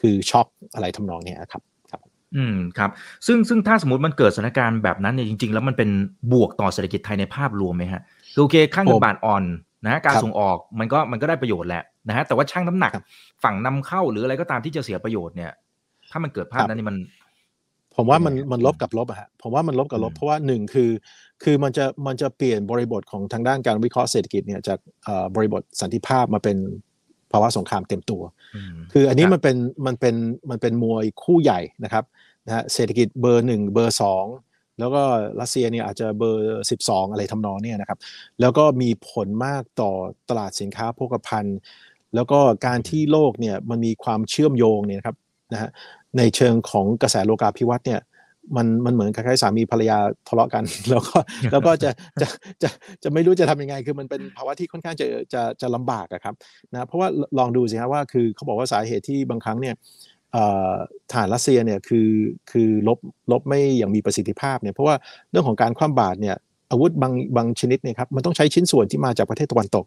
[0.00, 1.62] คือช็อคอะไรทำนองนี้ครับ
[2.36, 2.90] อืมครับ
[3.26, 5.90] ซึ่งซึ่งถ้าสมมติมันเกิดสถานการณ์แบบนั้นเนี่ยจริง ๆ แล้วมันเป็น
[6.32, 8.02] บวกต่อเศรษฐกิจไทยในภาพรวมไหมฮะ
[8.34, 9.44] คือโอเคค่าเงินบาทอ่อน
[9.84, 12.92] นะฮะการส่งออกมันก็มันก็ได้ประโยชน์แหละนะฮะแต่ว่าช่างน้ำหนัก
[13.42, 15.52] ฝั่งนำเข้าหรืออะไรก็ตามที่จะเสียประโยชน์เนี่ย
[16.10, 16.96] ถ้ามันเกิดภาพนั้นนี่มัน
[17.96, 20.90] ผมว่ามันมันลบกับลบอะฮะผมว่ามันลบกับลบเพราะว่าหนึ่งคือ
[21.42, 24.78] คือมันจะมันจะเปลี่ยนบริบทของทางด้านการวิเคราะห์เศรษฐกิจเนี่ยจาก
[25.34, 26.56] บริบทสันติภาพมาเป็น
[27.32, 28.22] ภาวะสงครามเต็มตัว
[28.92, 30.14] คืออันนี้มันเป็นมันเป็น
[30.50, 32.04] มันเป็นมวยคู่ใหญ่นะครับ
[32.46, 34.26] นะฮะเศรษฐกิจเบอร์หนึ่งเบอร์สอง
[34.78, 35.02] แล้วก็
[35.40, 37.98] รัสเซียเนี่ยอาจจะเบอร์ 12 อะไรทำนองเนี่ยนะครับ
[38.40, 39.92] แล้วก็มีผลมากต่อ
[40.28, 41.58] ตลาดสินค้าโภคภัณฑ์
[42.14, 45.16] แล้วก็การที่โลกเนี่ยมันมีความเชื่อมโยงเนี่ยครับ
[45.52, 45.70] นะฮะ
[46.18, 48.00] ในเชิงของกระแสโลกาภิวัตน์เนี่ย
[48.56, 51.18] มันมันเหมือนคล้ายๆสามีภรรยาทะเลาะกัน แล้วก็
[51.52, 52.26] แล้วก็จะจะ
[52.62, 52.68] จะ
[53.02, 56.34] จะไม่รู้จะทำยังไง คือมันเป็นภาวะที่ค่อนข้างจะจะจะลำบากอะครับ
[56.72, 57.08] นะเพราะว่า
[57.38, 59.74] ลองดูสิครับว่าคือเขาบอกว่าสาเหตุที่บางครั้งเนี่ย
[61.12, 62.08] ฐานรัสเซียเนี่ยคือ
[62.50, 62.98] คือลบ
[63.32, 64.96] ลบไม่อย่างมีประสิทธิภาพเนี่ยเพราะว่า
[65.30, 66.36] เรื่องของการคว่ำบาตรเนี่ย
[66.70, 69.84] อาวุธบางบางชนิดเนี่ยครับมันต้องใช้ชิ้นส่วนที่มาจากประเทศตะวันตก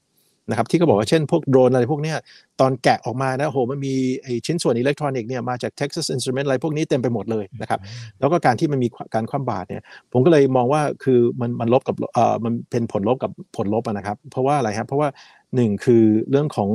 [0.49, 2.13] นะครับที่เขาบอกว่าเช่นพวกโดรนอะไรพวกนี้
[2.62, 7.80] ตอนแกะออกมานะโหมันมีไอชิ้นส่วนอิเล็กทรอนิกส์เนี่ยมาจาก Texas Instrument อะไรพวกนี้เต็มไปหมดเลยนะครับ
[8.19, 15.10] แล้วก็การที่มันมีการคว่ำบาตรเนี่ยผมก็เลยมองว่าคือมันมันลบกับเอ่อมันเป็นผลลบกับผลลบนะครับ เพราะว่าอะไรครับเพราะว่า
[15.56, 16.69] หนึ่งคือเรื่องของ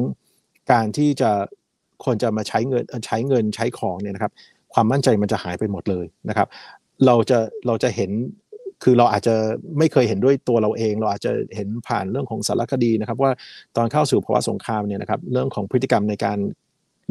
[0.72, 1.30] การที่จะ
[2.04, 4.32] คนจะมาใช้เงินใช้เงินใช้ของเนี่ยนะครับ
[4.74, 6.48] ความมั่นใจมันจะหายไปหมดเลยนะครับ
[7.06, 8.10] เราจะเราจะเห็น
[8.82, 9.34] คือเราอาจจะ
[9.78, 13.30] ไม่เคยเห็นด้วยตัวเราเอง เราอาจจะเห็นผ่านเรื่องของสารคดีนะครับ ว่า
[13.76, 16.38] ตอนเข้าสู่ภาวะสงครามเนี่ยนะครับเรื่องของพฤติกรรมในการ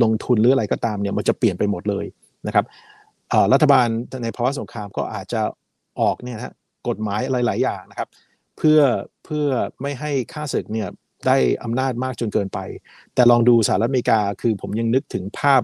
[0.04, 2.06] ลงทุนหรืออะไรก็ตามเนี่ยมันจะเปลี่ยนไปหมดเลย
[2.48, 2.66] นะครับ
[3.54, 3.88] รัฐบาล
[4.24, 5.42] ในภาวะสงครามก็อาจจะ
[6.02, 6.54] ออกเนี่ยนะ
[6.88, 8.10] กฎหมายอะไรหลายอย่างนะครับ
[8.58, 8.80] เพื่อ
[9.26, 9.48] เพื่อ
[9.82, 10.90] ไม่ให้ค่าศึกเนี่ย
[11.28, 12.60] ได้อำนาจมากจนเกินไป
[13.16, 15.62] แต่ลองดูสหรัฐอเมริกาคือผมยังนึกถึงภาพ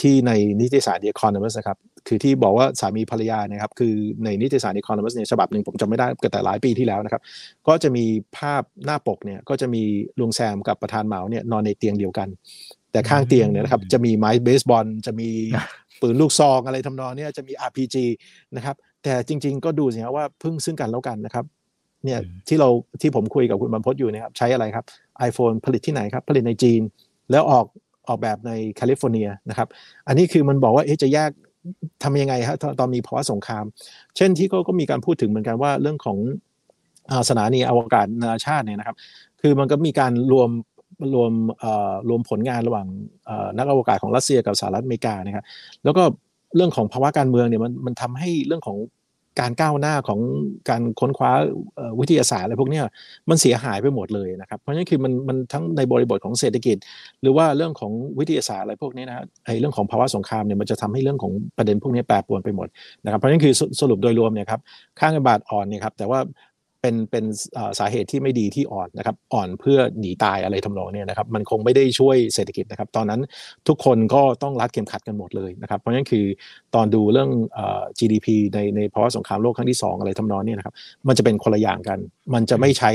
[0.00, 7.22] ที่ในนิติศาสตร์ The Economist นะครับ คือที่บอกว่าสามีภรรยานะครับคือในนิติศาสตร์ The Economist เนี่ยฉบับหนึ่งผมจำไม่ได้แต่หลายปีที่แล้วนะครับ
[7.68, 8.04] ก็จะมี
[8.38, 9.82] ภาพหน้าปกเนี่ยก็จะมี
[10.20, 12.28] ลุงแซมกับประธานเหมาเนี่ยนอนในเตียงเดียวกัน
[12.92, 15.28] แต่ข้างเตียงเนี่ยนะครับจะมีไม้เบสบอลจะมี
[16.00, 17.96] ปืนลูกซองอะไรทำนองเนี่ยจะมี RPG
[18.56, 21.44] นะครับแต่จริง ๆ ก็ดูสิครับว่าพึ่งซึ่งกันแล้วกันนะครับ
[22.04, 22.68] เนี่ยที่เรา
[23.00, 24.84] ที่ผมคุยกับคุณบรรพศอยู่นะครับใช้อะไรครับ
[25.28, 26.80] iPhone ผลิตที่ไหนครับผลิตในจีน
[27.30, 27.66] แล้วออก
[28.08, 29.68] ออกแบบในแคลิฟอร์เนียนะครับ
[30.08, 31.30] อันนี้คือมันบอกว่าเอ๊ะจะแยก
[32.02, 33.64] ทำยังไงฮะตอนมีภาวะสงคราม
[34.16, 36.18] เช่นที่ก็มีการพูดถึงเหมือนกันว่าเรื่องของ
[37.28, 38.96] สถานีอวกาศนานาชาติเนี่ยนะครับ
[39.40, 40.50] คือมันก็มีการรวม
[41.14, 41.32] รวม
[42.08, 42.86] รวมผลงานระหว่าง
[43.58, 45.44] นักอวกาศของรัสเซียกับสหรัฐอเมริกานะครับ
[45.84, 46.02] แล้วก็
[46.56, 48.76] เรื่องของภาวะการเมืองเนี่ยมันมันทำให้เรื่องของ
[49.40, 50.20] การก้าวหน้าของ
[50.68, 51.32] การค้นคว้า
[52.00, 52.80] วิทยาศาสตร์อะไรพวกนี้
[53.30, 56.76] มันเสียหายไปหมดเลยนะครับ เพราะฉะนั้นคือมันมันทั้งในบริบทของเศรษฐกิจ
[57.22, 62.68] หรือว่าเรื่องของวิทยาศาสตร์อะไรพวกนี้นะไอ้เรื่องของภาวะสงครามเนี่ยมันจะทำให้เรื่องของประเด็นพวกนี้แปรปรวนไปหมด
[63.04, 64.60] นะครับเพราะฉะนั้นคือสรุปโดยรวมเนี่ยครับ
[64.98, 66.20] ค่าเงินบาทอ่อนเนี่ยครับแต่ว่า
[66.84, 67.24] เป็นเป็น
[67.78, 73.20] สาเหตุที่ไม่ดีที่อ่อนนะครับอ่อนเพื่อหนีตายอะไรทำนองนี้นะครับมันคงไม่ได้ช่วยเศรษฐกิจนะครับ ตอนนั้น
[73.68, 76.24] ทุกคนก็ต้องรัดเข็มขัดกันหมดเลยนะครับ เพราะฉะนั้นคือ
[76.74, 77.30] ตอนดูเรื่อง
[77.98, 80.74] GDP ในในภาวะสงครามโลกครั้งที่ 2 อะไรทำนองนี้นะครับ
[81.08, 81.98] มันจะเป็นคนละอย่างกัน
[82.34, 82.90] มันจะไม่ใช้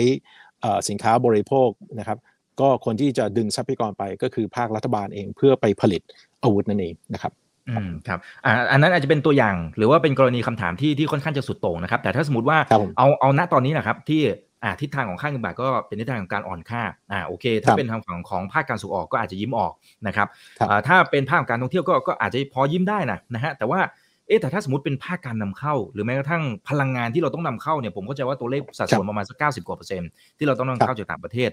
[0.89, 2.17] สินค้าบริโภคนะครับ
[2.60, 6.02] ก็คนที่จะดึงทรัพยากรไปก็คือภาครัฐบาลเองเพื่อไปผลิต
[6.43, 7.34] อาวุธนั่นเองนะครับ
[7.69, 12.58] อืมครับอ่าอันนั้นอาจจะเป็นตัวอย่าง หรือว่าเป็นกรณีคำถามที่ที่ค่อนข้างจะสุดโต่งนะครับ แต่ถ้าสมมติว่า
[12.97, 14.21] เอาเอาณตอนนี้นะครับที่
[14.63, 19.73] อ่าทิศทางของค่าเงินบาทก็เป็นทิศทางของการอ่อนค่าอ่าโอเค ถ้าเป็นทางฝั่งของภาคการส่งออกก็อาจจะยิ้มออก
[20.08, 20.27] นะครับ
[20.69, 23.79] อ่าถ้าเป็นภาคการท่องเที่ยวก็ก็อาจจะพอยิ้มได้นะนะฮะแต่ว่า
[24.27, 31.49] เอ๊แต่ถ้าสมมติเป็นภาคการนำเข้า หรือแม้กระทั่งพลังงานที่เราต้องนำเข้าเนี่ยผมเข้าใจว่าตัวเลขสัดส่วนประมาณสักเก้าสิบกว่าเปอร์เซ็นต์ที่เราต้องนำเข้าจากต่างประเทศ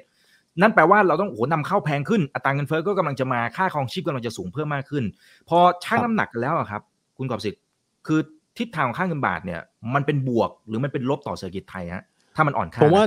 [0.61, 5.05] นั่นแปลว่าเราต้องโอ้โหนำเข้าแพงขึ้นอัตราเงินเฟ้อก็กำลังจะมาค่าครองชีพกำลังจะสูงเพิ่มมากขึ้น
[5.49, 6.83] พอชั่งน้ำหนักกันแล้วครับ
[7.19, 7.63] คุณกอบสิทธิ์
[8.07, 8.21] คือ
[8.59, 9.61] ทิศทางของค่าเงินบาทเนี่ย
[9.95, 12.05] มันเป็นบวกหรือมันเป็นลบต่อเศรษฐกิจไทยฮะ
[12.37, 13.05] ถ้ามันอ่อนค่าผมว่า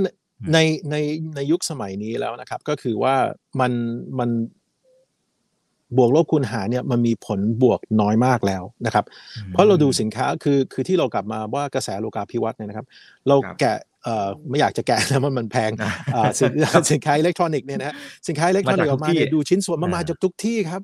[0.54, 0.58] ใน
[0.92, 0.96] ใน
[1.36, 3.16] ในยุคสมัยนี้แล้วนะครับ ก็คือว่า
[3.60, 3.72] มัน
[4.20, 4.30] มัน
[5.98, 9.06] บวกลบคูณหารเนี่ยมันมีผลบวกน้อยมากแล้วนะครับ
[9.50, 12.88] เพราะเราดูสินค้าคือคือที่เรากลับมาว่ากระแสโลกาภิวัตน์เนี่ยนะครับ
[13.28, 13.89] เราแกะเอ่อ
[14.50, 15.72] ไม่อยากจะแกะนะมันมันแพง
[16.40, 16.52] สิน
[16.92, 17.96] สินค้าอิเล็กทรอนิกส์เนี่ยนะ
[18.28, 20.82] สินค้าอิเล็กทรอนิกส์ออกมาเนี่ยดูชิ้นส่วนมันมาจากทุกที่ครับ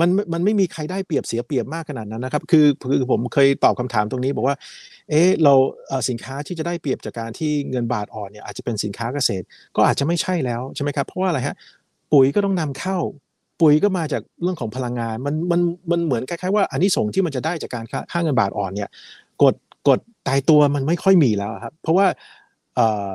[0.00, 4.56] มันมันไม่มีใครได้เปรียบเสียเปรียบมากขนาดนั้นนะครับ คือคือผมเคยตอบคำถามตรงนี้บอกว่า
[5.10, 5.54] เอ๊ะเรา
[6.08, 9.44] สินค้าที่จะได้เปรียบจากการที่เงินบาทอ่อนเนี่ยอาจจะเป็นสินค้าเกษตร
[9.76, 11.56] ก็อาจจะไม่ใช่แล้วใช่ไหมครับเพราะว่าอะไรฮะ
[12.12, 12.98] ปุ๋ยก็ต้องนำเข้า
[13.60, 15.60] ปุ๋ยก็มาจากเรื่องของพลังงาน มันมัน
[15.90, 18.88] มันเหมือนคล้ายๆว่าอันนี้ส่งที่มันจะได้จากการค่าเงินบาทอ่อนเนี่ย
[19.42, 19.54] กด
[19.88, 19.98] กด
[20.28, 22.06] ตายตัวมันไม่ค่อยมีแล้วครับเพราะว่า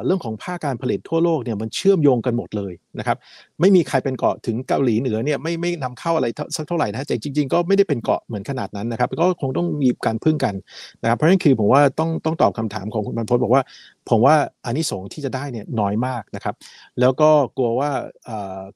[0.05, 3.18] เรื่องของภาคการผลิตทั่วโลกเนี่ยมันเชื่อมโยงกันหมดเลยนะครับ
[3.62, 10.55] ไม่มีใครเป็นเกาะถึงเกาหลีเหนือเนี่ยไม่ไม่นำเข้าอะไรสักเท่าไหร่นะแต่จริง ๆ ก็ไม่ได้เป็นเกาะเหมือนขนาดนั้นนะครับก็คงต้องมีการพึ่งกัน
[11.01, 13.64] นะครับเพราะฉะนั้นคือผมว่าต้องต้องตอบคำถามของคุณบรรพตบอกว่า
[14.09, 14.36] ผมว่า
[14.66, 16.55] อันนี้สงที่จะได้เนี่ยน้อยมากนะครับ
[16.99, 17.89] แล้วก็กลัวว่า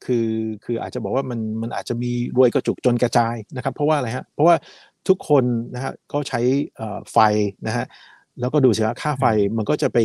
[0.05, 0.27] คือ
[0.63, 4.55] คืออาจจะบอกว่ามันมันอาจจะมีรวยกระจุกจนกระจายนะครับ เพราะว่าอะไรฮะเพราะว่า
[5.07, 6.39] ทุกคนนะฮะก็ใช้
[7.13, 7.17] ไฟ
[7.67, 7.86] นะฮะ
[8.39, 9.25] แล้วก็ดูสิว่าค่าไฟ
[9.57, 9.97] มันก็จะไป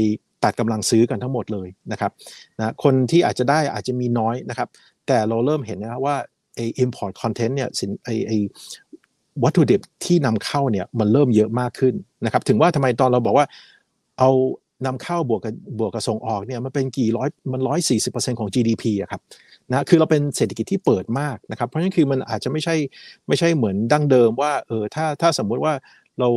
[0.44, 2.12] ตัดกำลังซื้อกันทั้งหมดเลยนะครับ
[2.58, 4.68] นะคนที่อาจจะได้อาจจะมีน้อยนะครับ
[5.06, 6.16] แต่เราเริ่มเห็นนะว่า
[6.54, 8.38] ไอ้ import content เนี่ยสินไอ้ไอ้
[9.44, 13.46] วัตถุดิบที่นำเข้าเนี่ยมันเริ่มเยอะมากขึ้นนะครับถึงว่าทำไมตอนเราบอกว่า
[14.18, 14.30] เอา
[14.86, 19.20] นำเข้าบวกกับบวกกับส่งออกเนี่ยมันเป็นกี่ร้อยมันร้อยสี่สิบเปอร์เซ็นต์ของ GDP อะครับ
[19.70, 22.76] นะคือเราเป็นเศรษฐกิจที่เปิดมากนะครับเพราะฉะนั้นคือมันอาจจะไม่ใช่
[23.28, 25.72] ไม่ใช่เหมือนดั้งเดิมว่าเออถ้าถ้าสมมุติว่า
[26.20, 26.28] เรา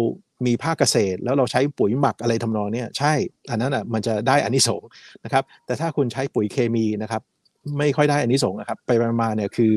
[0.47, 3.13] มีภาคเกษตร แล้วเราใช้ปุ๋ยหมักอะไรทำนองนี้ใช่
[3.49, 4.81] อันนั้นอะมันจะได้อันนี้สง
[5.25, 7.21] นะครับ แต่ถ้าคุณใช้ปุ๋ยเคมีนะครับ
[7.77, 8.91] ไม่ค่อยได้อันนี้สงนะครับ ไป
[9.21, 9.73] มาเนี่ยคือ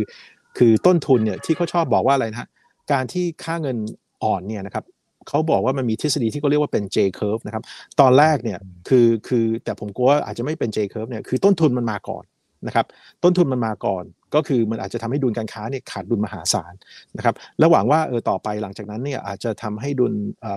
[0.58, 2.48] คือต้นทุนเนี่ยที่เขาชอบบอกว่าอะไรนะ
[2.92, 3.76] การที่ค่าเงิน
[4.24, 4.84] อ่อนเนี่ยนะครับ
[5.28, 7.62] เขาบอกว่ามันมีทฤษฎีที่เขาเรียกว่าเป็น J curve นะครับ
[8.00, 8.58] ตอนแรกเนี่ย
[8.88, 12.24] คือคือแต่ผมกลัวว่าอาจจะไม่เป็น J curve เนี่ยคือต้นทุนมันมาก่อน
[12.66, 12.86] นะครับ
[13.22, 14.04] ต้นทุนมันมาก่อน
[14.34, 16.74] ก็คือมันอาจจะทำให้ดุลการค้าเนี่ยขาดดุลมหาศาล
[17.16, 20.12] นะครับระหว่างว่าเออต่อไปหลังจากนั้นเนี่ยอาจจะทำให้ดุล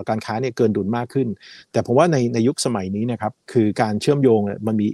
[0.08, 1.28] การค้าเนี่ยเกินดุลมากขึ้น
[1.72, 4.86] แต่ผมว่าในในยุคสมัยนี้นะครับคือการเชื่อมโยงมันมี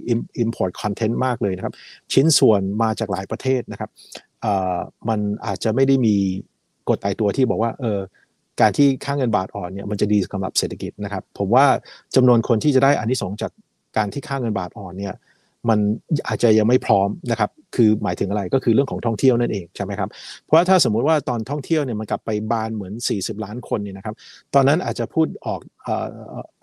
[0.43, 1.73] import content มากเลยนะครับ
[2.13, 3.89] ชิ้นส่วนมาจากหลายประเทศนะครับ
[5.09, 6.15] มันอาจจะไม่ได้มี
[6.89, 7.99] กฎตายตัวที่บอกว่าเออ
[8.61, 11.65] การที่ค่าเงินบาทอ่อนเนี่ยมันจะดีสำหรับเศรษฐกิจนะครับ ผมว่า
[12.15, 13.51] จำนวนคนที่จะได้อานิสงส์จาก
[13.97, 15.15] การที่ค่าเงินบาทอ่อนเนี่ย
[15.69, 15.79] มัน
[16.27, 20.09] อาจจะยังไม่พร้อมนะครับ คือหมายถึงอะไรก็คือเรื่องของท่องเที่ยวนั่นเองใช่ไหมครับ
[20.43, 24.15] เพราะว่าถ้าสมมุติว่าตอนท่องเที่ยวเนี่ยมันกลับไปบานเหมือน 40 ล้านคนเนี่ยนะครับ
[24.53, 25.59] ตอนนั้นอาจจะพูดออก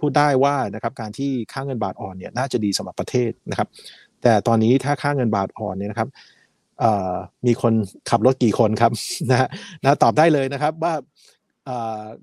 [0.00, 3.68] พูดได้ว่านะครับการที่ค่าเงินบาทอ่อนเนี่ยน่าจะดีสำหรับประเทศนะครับ
[4.22, 6.08] แต่ตอนนี้ถ้าค่าเงินบาทอ่อนเนี่ยนะครับ
[7.46, 7.72] มีคน
[8.10, 8.92] ขับรถกี่คนครับ
[9.30, 9.48] นะ
[9.84, 10.94] นะตอบได้เลยนะครับว่า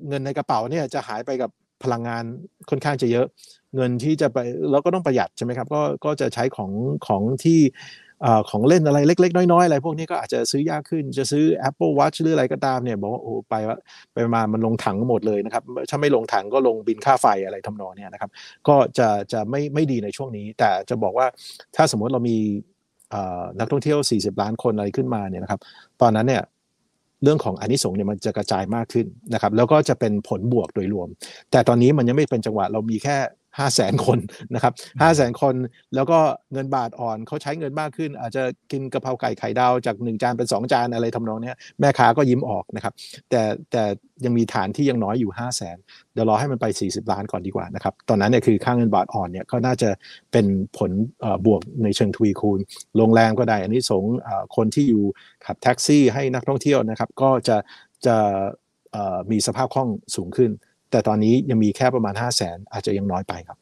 [0.08, 1.52] เงินในกระเป๋าเนี่ยจะหายไปกับ
[1.84, 2.24] พลังงาน
[2.70, 3.28] ค่อนข้างจะเยอะ
[3.76, 4.38] เงินที่จะไป
[4.72, 6.72] เราก็ต้องประหยัดใช่ไหมครับก็ก็จะใช้ของ
[7.08, 7.62] ของที่
[8.50, 13.56] ของเล่นอะไรเล็ก ๆ น้อยๆอะไรพวกนี้ก็อาจจะซื้อยากขึ้นจะซื้อ Apple Watch หรืออะไรก็ตามเนี่ยบอกว่าโอ้ไป
[14.14, 18.32] ไปมามันลงถังหมดเลยนะครับถ้าไม่ลงถังก็ลงบินค่าไฟอะไรทำนองเนี่ยนะครับ
[18.68, 21.28] ก็จะจะไม่ไม่ดีในช่วงนี้ แต่จะบอกว่า
[21.76, 22.38] ถ้าสมมติเรามี
[23.60, 25.60] นักท่องเที่ยว 40 ล้านคนอะไรขึ้นมาเนี่ยนะครับ
[26.02, 26.44] ตอนนั้นเนี่ย
[27.24, 31.08] เรื่องของอนนิสงส์เนี่ยมันจะกระจายมากขึ้นนะครับแล้วก็จะเป็นผลบวกโดยรวม
[31.52, 33.18] แต่ตอนนี้มันยังไม่เป็นจังหวะเรามีแค่
[33.60, 34.20] ห้าแสนคน
[34.54, 35.56] นะครับห้าแสนคน
[35.96, 36.20] แล้วก็
[36.54, 42.94] เงินบาทอ่อนเขาใช้เงินมากขึ้น อาจจะกินกะเพราไก่ไข่ดาวจากหนึ่งจานเป็นสองจานอะไรทำนองนี้แม่ค้าก็ยิ้มออกนะครับ
[43.30, 43.42] แต่
[43.72, 43.84] แต่
[44.26, 45.78] ยังมีฐานที่ยังน้อยอยู่ห้าแสน
[46.14, 49.90] เดี๋ยวรอให้มันไป 40 ล้านก่อนดีกว่านะครับ ตอนนั้นเนี่ยคือค่าเงินบาทอ่อนเนี่ยก็น่าจะ
[50.32, 50.46] เป็น
[50.78, 50.92] ผล
[51.46, 52.60] บวกในเชิงทวีคูณ
[52.98, 54.04] โรงแรมก็ได้อันนี้สง
[54.56, 55.04] คนที่อยู่
[55.46, 57.58] ขับแท็กซี่ให้นักท่องเที่ยวนะครับ ก็จะ
[58.06, 58.18] จะ
[59.32, 60.52] มีสภาพคล่องสูงขึ้น
[60.92, 63.58] แต่ตอนนี้ยังมีแค่ประมาณ 5 0 0แสนอาจจะยังน้อยไปครับ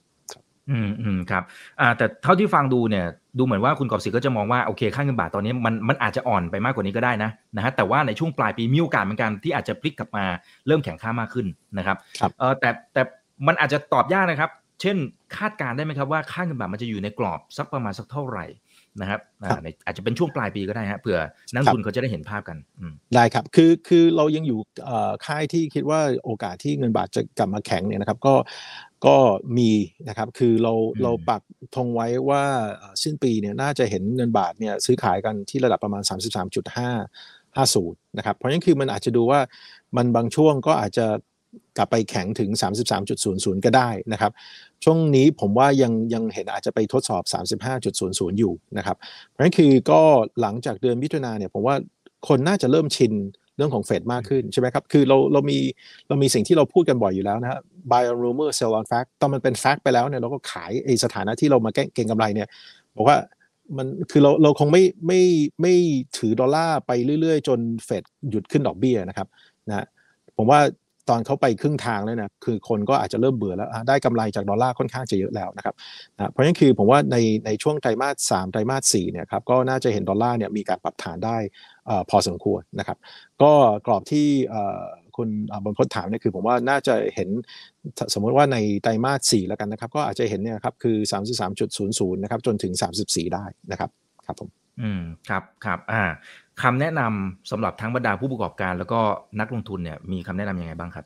[0.69, 1.43] อืมอืมครับ
[1.79, 3.05] อ่าแต่เท่าที่ฟังดูเนี่ย
[3.37, 10.25] ดูเหมือนว่าคุณกอบศิก็จะมองว่าโอเคค่าเงินบาทตอนนี้มันมันอาจจะอ่อนไปมากกว่านี้ก็ได้นะนะฮะแต่ว่าในช่วงปลายปีมีโอกาสเหมือนกันที่อาจจะพลิกกลับมา
[10.67, 13.01] เริ่มแข็งค่ามากขึ้นนะครับครับเออแต่แต่
[13.47, 14.49] มันอาจจะตอบยากนะครับ
[14.81, 14.97] เช่น
[15.37, 18.45] คาดการได้ไหมครับว่าค่าเงินบาทมันจะอยู่ในกรอบสักประมาณสักเท่าไหร่
[19.01, 19.19] นะครับ
[19.85, 21.19] อาจจะเป็นช่วงปลายปีก็ได้ฮะเผื่อ
[21.53, 22.57] นักทุนเขาจะได้เห็นภาพกัน
[23.15, 24.59] ได้ครับคือคือเรายังอยู่
[25.25, 28.35] ค่ายที่คิดว่าโอกาสที่เงินบาทจะกลับมาแข็งเนี่ยนะครับก็
[29.05, 29.17] ก็
[29.57, 29.71] มี
[30.07, 30.73] นะครับคือเรา
[31.03, 31.41] เราปัก
[31.75, 32.43] ธงไว้ว่า
[33.03, 39.39] สิ้นปีเนี่ยน่าจะเห็นเงินบาทเนี่ยซื้อขายกันที่ระดับประมาณ 33.5 50นะครับเพราะฉะนั้นคือมันอาจจะดูว่า
[39.97, 41.05] มันบางช่วงก็อาจจะ
[41.77, 42.49] กลับไปแข็งถึง
[43.07, 44.31] 33.00 ก็ได้นะครับ
[44.83, 47.23] ช่วงนี้ผมว่ายังยังเห็นอาจจะไปทดสอบ
[47.61, 50.01] 35.00 อยู่นะครับ เพราะฉะนั้นคือก็
[50.41, 51.75] หลังจากเดือนมิถุนาเนี่ยผมว่า
[52.27, 53.13] คนน่าจะเริ่มชิน
[53.57, 55.57] เรื่องของเฟดมากขึ้นใช่ไหมครับ คือเราเรามี
[56.07, 57.59] เรามีสิ่งที่เราพูดกันบ่อยอยู่แล้วนะฮะ
[57.91, 62.47] buy on rumor sell on fact ตอนมันเป็น fact ไปแล้วเนี่ยเราก็ขายไอสถานะที่เรามาเก็งกำไรเนี่ย
[62.95, 63.17] บอกว่า
[63.77, 65.21] มันคือเราเราคงไม่ไม่
[65.61, 65.73] ไม่
[66.17, 69.27] ถือดอลลาร์ไปเรื่อยๆ จนเฟดหยุดขึ้นดอกเบี้ยนะครับ
[69.69, 69.85] นะ
[70.37, 70.59] ผมว่า
[71.09, 75.75] ตอนเขาไปครึ่งทางแล้วนะคือคนก็อาจจะเริ่มเบื่อแล้วได้กำไรจากดอลลาร์ค่อนข้างจะเยอะแล้วนะครับ
[76.15, 81.37] นะเพราะฉะนั้นคือผมว่าในในช่วงไตรมาสสามไตรมาสสี่เนี่ยครับก็น่าจะเห็นดอลลาร์เนี่ยมีการปรับฐานได้
[82.09, 82.97] พอสมควรนะครับ
[83.41, 83.51] ก็
[83.85, 84.27] กรอบที่
[85.17, 85.29] คุณ
[85.65, 87.29] บนพจน์ถามเนี่ยคือผมว่าน่าจะเห็น
[88.13, 90.97] สมมติว่าในไตรมาสสี่แล้วกันนะครับ ก็อาจจะเห็นเนี่ยครับคือ
[91.55, 93.89] 33.00 นะครับจนถึง 34 ได้นะครับ
[94.25, 94.49] ครับผม
[94.81, 96.03] อืมครับครับอ่า
[96.61, 98.99] คำแนะนำสำหรับทั้งบรรดาผู้ประกอบการ แล้วก็
[99.39, 101.05] นักลงทุนเนี่ยมีคำแนะนํำยังไงบ้างครับ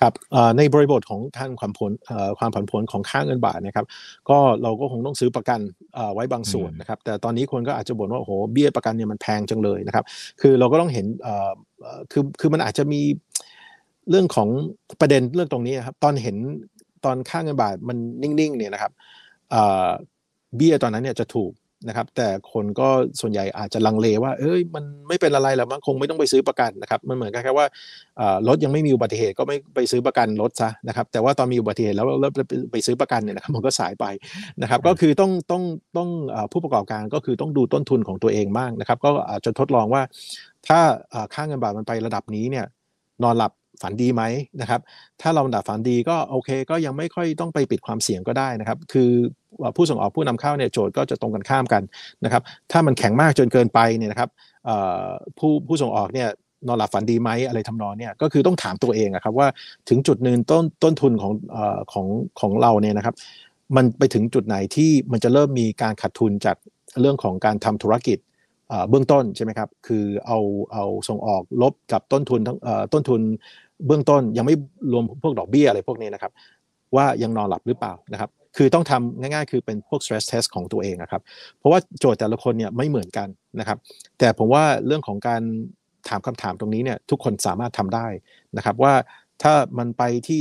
[0.00, 0.12] ครับ
[0.58, 1.92] ในบริบทของท่านความผล
[2.38, 3.86] ความผันผวนของค่าเงินบาทนะครับ
[4.28, 5.60] ก็เราก็คงต้องซื้อประกัน
[6.14, 10.04] ไว้บางส่วนนะครับ แต่ตอนนี้คนก็อาจจะบ่นว่าโอ้โหเบี้ยประกันเนี่ยมันแพงจังเลยนะครับ
[10.40, 11.06] คือเราก็ต้องเห็น
[12.12, 13.00] คือคือมันอาจจะมี
[14.10, 14.48] เรื่องของ
[15.00, 16.36] ประเด็นเรื่องตรงนี้ครับ ตอนเห็น
[17.04, 18.92] ตอนค่าเงินบาทมันนิ่งๆเนี่ยนะครับ
[20.56, 21.50] เบี้ยตอนนั้นเนี่ยจะถูก
[21.88, 22.88] นะครับ แต่คนก็
[23.20, 27.66] ส่วนใหญ่อาจจะลังเลว่า เอ้ยมันไม่เป็นอะไรหรอกมันคงไม่ต้องไปซื้อประกันนะครับ มันเหมือนกับแค่ว่า
[28.48, 32.32] รถยังไม่มีอุบัติเหตุก็ไม่ไปซื้อประกันรถซะนะครับ แต่ว่าตอนมีอุบัติเหตุแล้วเริ่ม
[32.72, 34.04] ไปซื้อประกันเนี่ยนะครับมันก็สายไป
[34.62, 35.62] นะครับ ก็คือต้องต้อง
[35.96, 36.08] ต้อง
[36.52, 40.02] ผู้ประกอบการก็คือต้องดูต้นทุนของตัวเองมากนะครับ ก็อาจจะทดลองว่า
[40.68, 40.80] ถ้า
[41.34, 42.66] ค่าเงินบาทมันไประดับนี้เนี่ย
[43.22, 43.52] นอนหลับ
[43.82, 44.22] ฝันดีไหม
[44.60, 44.80] นะครับ
[45.20, 49.10] ถ้าเราดับฝันดีก็โอเค ก็ยังไม่ค่อยต้องไปปิดความเสี่ยงก็ได้นะครับ คือ
[49.76, 51.82] ผู้ส่งออกผู้นำเข้าเนี่ยโจทย์ก็จะตรงกันข้ามกัน
[52.24, 54.30] นะครับ ถ้ามันแข็งมากจนเกินไปเนี่ยนะครับ
[55.38, 56.28] ผู้ผู้ส่งออกเนี่ย
[56.66, 59.48] นอนหลับฝันดีไหมอะไรทำนองเนี่ยก็คือต้องถามตัวเองครับว่า
[59.88, 61.32] ถึงจุดหนึ่งต้นต้นทุนของ
[61.92, 62.06] ของ
[62.40, 63.14] ของเราเนี่ยนะครับ
[63.76, 66.56] มันไปถึงจุดไหนที่มันจะเริ่มมีการขาดทุนจาก
[67.00, 68.18] เรื่องของการทำธุรกิจ
[68.88, 70.38] เบื้องต้นใช่ไหมครับ คือเอา
[70.72, 72.58] เอาส่งออกลบกับต้นทุนทั้ง
[72.92, 73.20] ต้นทุน
[73.86, 74.56] เบื้องต้นยังไม่
[74.92, 76.32] รวมพวกดอกเบี้ยอะไรพวกนี้นะครับ
[76.96, 81.22] ว่ายังนอนหลับหรือเปล่านะครับ คือต้องทำง่ายๆ คือเป็นพวก stress test ของตัวเองนะครับ
[81.58, 83.28] เพราะว่าโจทย์แต่ละคนเนี่ยไม่เหมือนกัน
[83.60, 83.78] นะครับ
[84.18, 85.42] แต่ผมว่าเรื่องของการ
[86.08, 88.06] ถามคำถามตรงนี้เนี่ยทุกคนสามารถทำได้
[88.56, 88.94] นะครับว่า
[89.42, 90.38] ถ้ามันไปที่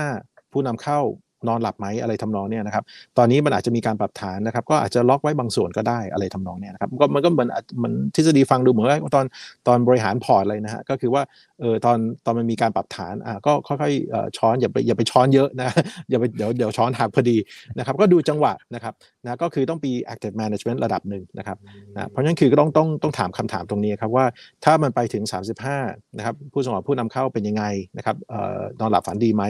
[0.00, 1.00] 35 ผู้นำเข้า
[1.48, 2.84] นอนหลับไหมอะไรทำนองเนี่ยนะครับ
[3.18, 7.48] ตอนนี้มันอาจจะมีการปรับฐานนะครับ ก็อาจจะล็อกไว้บางส่วนก็ได้อะไรทำนองเนี่ยนะครับก็มันก็เหมือน
[7.82, 9.24] มันทฤษฎีฟังดูเหมือนว่าตอน
[9.66, 11.22] ตอนบริหารพอร์ตเลยนะฮะก็คือว่า
[11.60, 15.70] เออตอนตอนมันมีการปรับฐานอ่าก็ค่อยๆช้อนอย่าไปอย่าไปช้อนเยอะนะ
[16.10, 17.36] อย่าไปเดี๋ยวเดี๋ยวช้อนหักพอดี
[17.78, 21.56] นะครับ ก็ดูจังหวะนะครับนะก็คือต้องมี active management ระดับหนึ่งนะครับ
[21.94, 24.24] นะเพราะฉะนั้นคือก็ต้องต้องต้องถามคำถามตรงนี้ครับว่า
[24.64, 25.22] ถ้ามันไปถึง
[25.70, 27.64] 35นะครับผู้ส่งออกผู้นำเข้าเป็นยังไง
[27.96, 29.44] นะครับเอ่อนอนหลับฝันดีไหม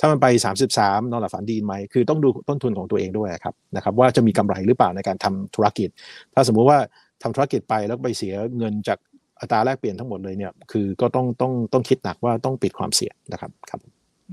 [0.00, 0.26] ถ้ามันไป
[0.70, 5.88] 33 นอนหลับฝันดีไหมคือต้องดูต้นทุนของตัวเองด้วยครับนะครับว่าจะมีกำไรหรือเปล่าในการทำธุรกิจ
[6.34, 6.78] ถ้าสมมุติว่า
[7.22, 8.98] ทำธุรกิจไปแล้วไปเสียเงินจาก
[9.40, 13.80] อัตราแลกเปลี่ยนทั้งหมดเลยเนี่ยคือก็ต้องต้องต้องคิดหนักว่าต้องปิดความเสี่ยงนะครับครับ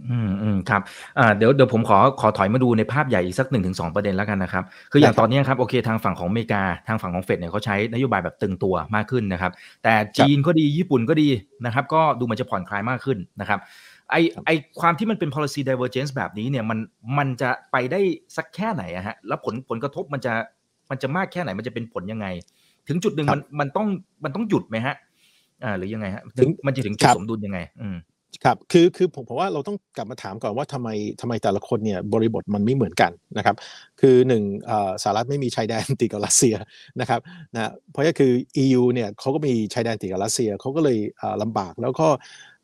[0.09, 0.81] อืมอืมครับ
[1.19, 9.51] อ่าเดี๋ยวเดี๋ยวผมขอขอถอยมาดูในภาพใหญ่อีกสักหนึ่งถึงสองประเด็นแล้วกันนะครับ คืออย่างตอนนี้ครับโอเคทางฝั่งของอเมริกาทางฝั่งของเฟดเนี่ยเขาใช้นโยบายแบบตึงตัวมากขึ้นนะครับ
[9.83, 11.29] แต่จีนก็ดีญี่ปุ่นก็ดี
[11.65, 13.59] นะครับ ก็ดูมันจะผ่อนคลายมากขึ้นนะครับ
[14.11, 14.49] ไอไอ
[14.79, 16.79] ความที่มันเป็น policy divergence แบบนี้เนี่ยมัน
[17.17, 17.99] มันจะไปได้
[18.37, 20.33] สักแค่ไหนอะฮะแล้วผลผลกระทบมันจะ
[20.89, 22.27] มันจะมากแค่ไหนมันจะเป็นผลยังไง
[22.87, 23.87] ถึงจุดหนึ่งมันมันต้อง
[24.23, 24.95] มันต้องหยุดไหมฮะ
[25.63, 27.97] อ่าหรือยังไงฮะถึงมันจะถึงจุดสมดุลยังไง อืม
[28.43, 30.89] ครับคือคือผมผมว่าเราต้องกลับมาถามก่อนว่าทำไม
[31.21, 33.55] ทำไมแต่ละคนเนี่ยบริบทมันไม่เหมือนกันนะครับ
[34.01, 34.43] คือหนึ่ง
[35.03, 36.55] สหรัฐไม่มีชายแดนติดกับรัสเซีย
[37.01, 37.19] นะครับ
[37.55, 38.31] นะเพราะก็คือ
[38.63, 40.97] EU เนี่ยเขาก็มีชายแดนติดกับรัสเซียเขาก็เลย
[41.41, 42.07] ลำบากแล้วก็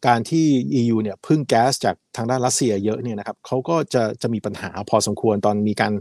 [0.08, 0.46] การที่
[0.80, 5.94] EU เนี่ยพึ่งแก๊สจากทางด้านรัสเซียเยอะเนี่ยนะครับเขาก็จะจะมีปัญหาพอสมควรตอนมีการ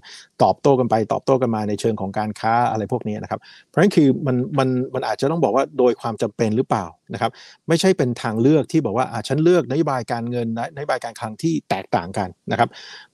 [0.43, 7.31] ตอบโต้กันไป ตอบโต้กันมาในเชิงของการค้าอะไรพวกนี้นะครับ เพราะฉะนั้นคือมันมันมันอาจจะต้องบอกว่าโดยความจำเป็นหรือเปล่านะครับ
[7.69, 12.69] ไม่ใช่เป็นทางเลือกที่บอกว่าอ่าฉันเลือกนโยบายการเงินนโยบายการคลังที่แตกต่างกันนะครับ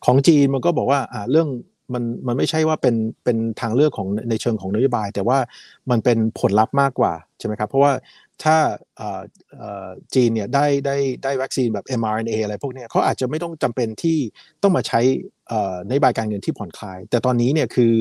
[0.05, 1.49] ของจีนมันก็บอกว่าอ่าเรื่อง
[1.95, 5.39] มันมันไม่ใช่ว่าเป็นเป็นทางเลือกของในเชิงของนโยบาย แต่ว่า
[5.91, 7.93] มันเป็นผลลัพธ์มากกว่าใช่ไหมครับเพราะว่า
[8.45, 8.57] ถ้า
[10.15, 14.19] จีนเนี่ยได้ได้ได้วัคซีนแบบ mRNA อะไรพวกนี้เขาอาจจะไม่ต้องจำเป็นที่
[14.63, 15.01] ต้องมาใช้
[15.89, 17.93] ในบายการเงินที่ผ่อนคลาย แต่ตอนนี้เนี่ยคือ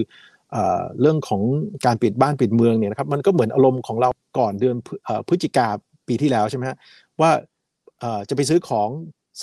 [1.02, 1.42] เรื่องของ
[1.86, 4.10] การปิดบ้านปิดเมืองเนี่ยนะครับมันก็เหมือนอารมณ์ของเรา
[4.40, 4.76] ก่อนเดือน
[5.28, 5.68] พฤศจิกา
[6.08, 6.78] ปีที่แล้วใช่ไหมฮะ
[7.22, 7.32] ว่า
[8.30, 8.90] จะไปซื้อของ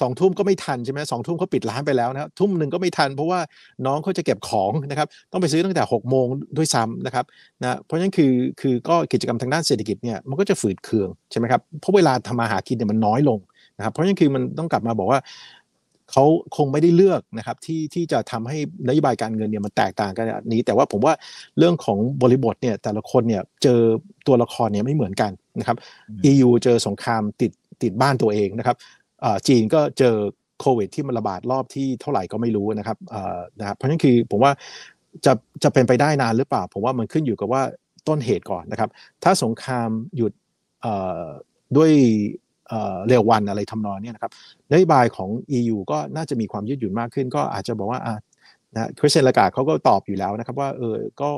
[0.00, 3.40] สองทุ่มก็ไม่ทันใช่ไหมสองทุ่มเขาปิดร้านไปแล้วนะทุ่มหนึ่งก็ไม่ทัน เพราะว่า
[3.86, 6.26] น้องเขาจะเก็บของนะครับต้องไปซื้อตั้งแต่6กโมง
[6.56, 7.24] ด้วยซ้ำนะครับ
[7.62, 13.38] นะเพราะฉะนั้นคือคือก็กิจกรรมทางด้านเศรษฐกิจเนี่ยมันก็จะฝืดเคืองใช่ไหมครับเพราะเวลาทำมาหากินเนี่ยมันน้อยลง
[13.76, 15.20] นะครับเพราะฉะนั้นคือมันต้องกลับมาบอกว่า
[16.12, 16.24] เขา
[16.56, 21.14] คงไม่ได้เลือกนะครับที่ที่จะทำให้นโยบายการเงินเนี่ยมันแตกต่างกันนี้ แต่ว่าผมว่า
[21.58, 23.80] เรื่องของบริบทเนี่ยแต่ละคนเนี่ยเจอ
[24.26, 25.76] ตัวละครเนี่ยไม่เหมือนกันนะครับ
[26.30, 28.76] EU เจอสงครามติดติดบ้านตัวเองนะครับ
[29.48, 30.16] จีนก็เจอ
[30.60, 32.98] โควิด ที่มันระบาดรอบที่เท่าไหร่ก็ไม่รู้นะครับ
[33.60, 34.52] นะครับเพราะฉะนั้นคือผมว่า
[35.24, 37.62] จะจะเป็นไปได้นานหรือเปล่า ผมว่ามันขึ้นอยู่กับว่า
[38.08, 38.90] ต้นเหตุก่อนนะครับ
[39.24, 40.32] ถ้าสงครามหยุด
[41.76, 41.90] ด้วย
[43.08, 44.32] เร็ววันอะไรทำนองนี้นะครับ
[44.72, 48.00] นโยบายของ EU ก็น่าจะมีความยืดหยุ่นมากขึ้น ก็อาจจะบอกว่า
[48.74, 51.30] นะคริสเซนลากาเขาก็ตอบอยู่แล้วนะครับว่าเออก็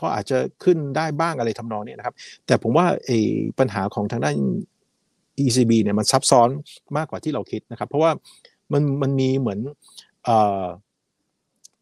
[0.00, 2.14] ก็อาจจะขึ้นได้บ้างอะไรทำนองนี้นะครับ
[2.46, 3.18] แต่ผมว่าไอ้
[3.58, 4.36] ปัญหาของทางด้าน
[5.44, 6.48] ECB เนี่ยมันซับซ้อน
[6.96, 8.10] มากกว่าที่เราคิดนะครับ เพราะว่า
[8.72, 9.58] มันมันมีเหมือน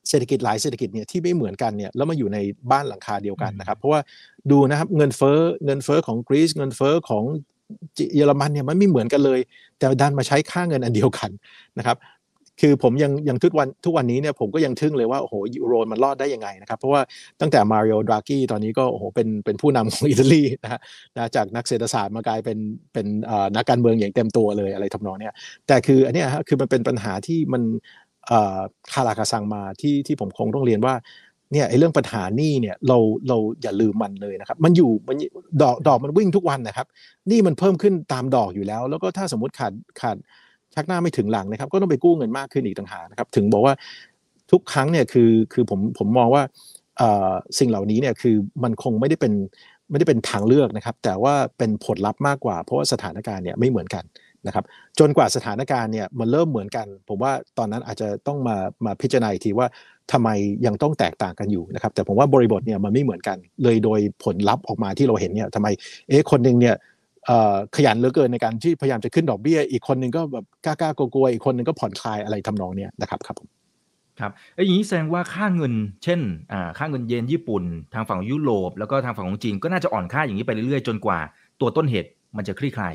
[0.08, 2.38] เศรษฐกิจหลายเศรษฐกิจเนี่ยที่ไม่เหมือนกันเนี่ยแล้วมาอยู่ใน
[2.70, 4.00] บ้านหลังคาเดียวกันนะครับ เพราะว่า
[4.50, 7.24] ดูนะครับเงินเฟ้อเงินเฟ้อของกรีซเงินเฟ้อของ
[8.14, 9.40] เยอรมันเนี่ยมันไม่เหมือนกันเลย
[9.78, 11.30] แต่ดันมาใช้ค่าเงินอันเดียวกัน
[11.78, 11.96] นะครับ
[12.60, 17.00] คือผมยังยังทุกวันทุกวันนี้เนี่ยผมก็ยังทึ่งเลยว่าโอ้โหยูโรมันรอดได้ยังไงนะครับ เพราะว่า
[17.40, 20.80] ตั้งแต่มาริโอดรากี้ตอนนี้ก็โอ้โหเป็นเป็นผู้นำของอิตาลีนะฮะ
[21.16, 22.58] นะจากนักเศรษฐศาสตร์มากลายเป็น
[22.92, 23.06] เป็น
[23.56, 25.34] นักการเมืองอย่างเต็มตัวเลยอะไรทำนองเนี้ย
[25.66, 27.62] แต่คืออันเนี้ยฮะคือมันเป็นปัญหาที่มัน
[28.92, 30.94] คาราคาซังมาที่ที่ผมคงต้องเรียนว่า
[31.52, 32.98] เนี่ยไอ้เรื่องปัญหานี่เนี่ยเรา
[33.28, 35.16] เราอย่าลืมมันเลยนะครับ มันอยู่มัน
[35.62, 36.86] ดอกดอกมันวิ่งทุกวันนะครับ
[37.30, 40.16] นี่มันเพิ่มขึ้นตามดอกอยู่แล้ว แล้วก็ถ้าสมมติขาดขาด
[40.74, 43.74] ชักหน้าไม่ถึงหลังนะครับ ก็ต้องไปกู้เงินมากขึ้นอีกต่างหากนะครับ ถึงบอกว่า
[44.50, 46.42] ทุกครั้งเนี่ยคือคือผมผมมองว่า
[47.58, 49.32] สิ่งเหล่านี้เนี่ยคือมันคงไม่ได้เป็น
[49.90, 54.04] ไม่ได้เป็นทางเลือกนะครับ แต่ว่าเป็นผลลัพธ์มากกว่า เพราะว่าสถานการณ์เนี่ยไม่เหมือนกัน
[54.46, 54.64] นะครับ
[54.98, 59.66] จนกว่าสถานการณ์เนี่ยมันเริ่มเหมือนกัน ผมว่าตอนนั้นอาจจะต้องมามาพิจารณาอีกทีว่า
[60.12, 60.28] ทำไม
[60.66, 65.68] ยังต้องแตกต่างกันอยู่นะครับ แต่ผมว่าบริบทเนี่ยมันไม่เหมือนกัน เลยโดยผลลัพธ์ออกมาที่เราเห็นเนี่ยทำไม
[66.08, 66.74] เอ๊ะคนหนึ่งเนี่ย
[67.76, 73.36] ขยันเหลือเกินในการที่พยายามจะขึ้นดอกเบี้ย อีกคนหนึ่งก็แบบกล้าๆกลัวๆอีกคนหนึ่งก็ผ่อนคลายอะไรทำนองเนี้ยนะครับครับ
[74.20, 75.74] ครับไอ้อย่างนี้แสดงว่าค่าเงิน
[76.04, 76.20] เช่น
[76.52, 77.62] อ่าค่าเงินเยนญี่ปุ่น
[77.94, 81.18] ทางฝั่งยุโรปแล้วก็ทางฝั่งของจีนก็น่าจะอ่อนค่าอย่างนี้ไปเรื่อยๆจนกว่า
[81.60, 82.94] ตัวต้นเหตุมันจะคลี่คลาย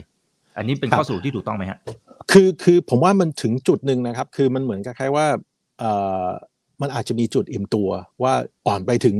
[0.57, 1.77] อันนี้เป็นข้อสรุปที่ถูกต้องไหมฮะ
[2.31, 5.25] คือคือผมว่ามันถึงจุดหนึ่งนะครับ คือมันเหมือนกับคล้ายว่า
[5.79, 5.91] เอ่
[6.25, 6.27] อ
[6.81, 7.89] มันอาจจะมีจุดอิ่มตัว
[8.23, 8.33] ว่า
[8.67, 9.15] อ่อนไปถึง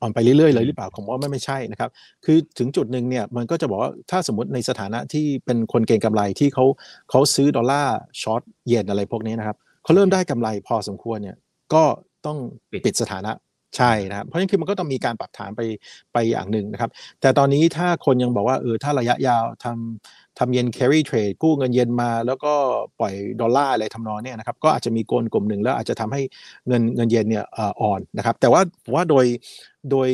[0.00, 1.90] อ่อนไปเรื่อยๆเลยหรือเปล่าผมว่าไม่ไม่ใช่นะครับ
[2.24, 6.64] คือถึงจุดหนึ่งเนี่ยมันก็จะบอกว่าถ้าสมมติในสถานะที่เป็นคนเก่งกำไรที่เขา
[7.10, 11.36] เขาซื้อดอลลาร์ช็อตเยนอะไรพวกนี้นะครับเขาเริ่มได้กำไรพอสมควรเนี่ย
[11.74, 11.84] ก็
[12.26, 12.38] ต้อง
[12.84, 13.32] ปิดสถานะ
[13.76, 15.60] ใช่นะครับเพราะฉะนั้นคือมันก็ต้องมีการปรับฐานไป
[16.12, 22.52] ไปอย่างหนึ่งนะครับ แต่ตอนนี้ถ้าคนยังบอกว่าเออถ้าระยะยาวทำทำเย็น carry trade กู้เงินเย็นมา แล้วก็
[23.00, 26.22] ปล่อยดอลลาร์อะไรทำนองนี่ยนะครับก็อาจจะมีกลกลุ่มหนึ่งแล้วอาจจะทำให้
[26.68, 27.44] เงินเงินเย็นเนี่ย
[27.82, 29.26] อ่อนนะครับ แต่ว่าผมว่าโดย
[29.90, 30.08] โดย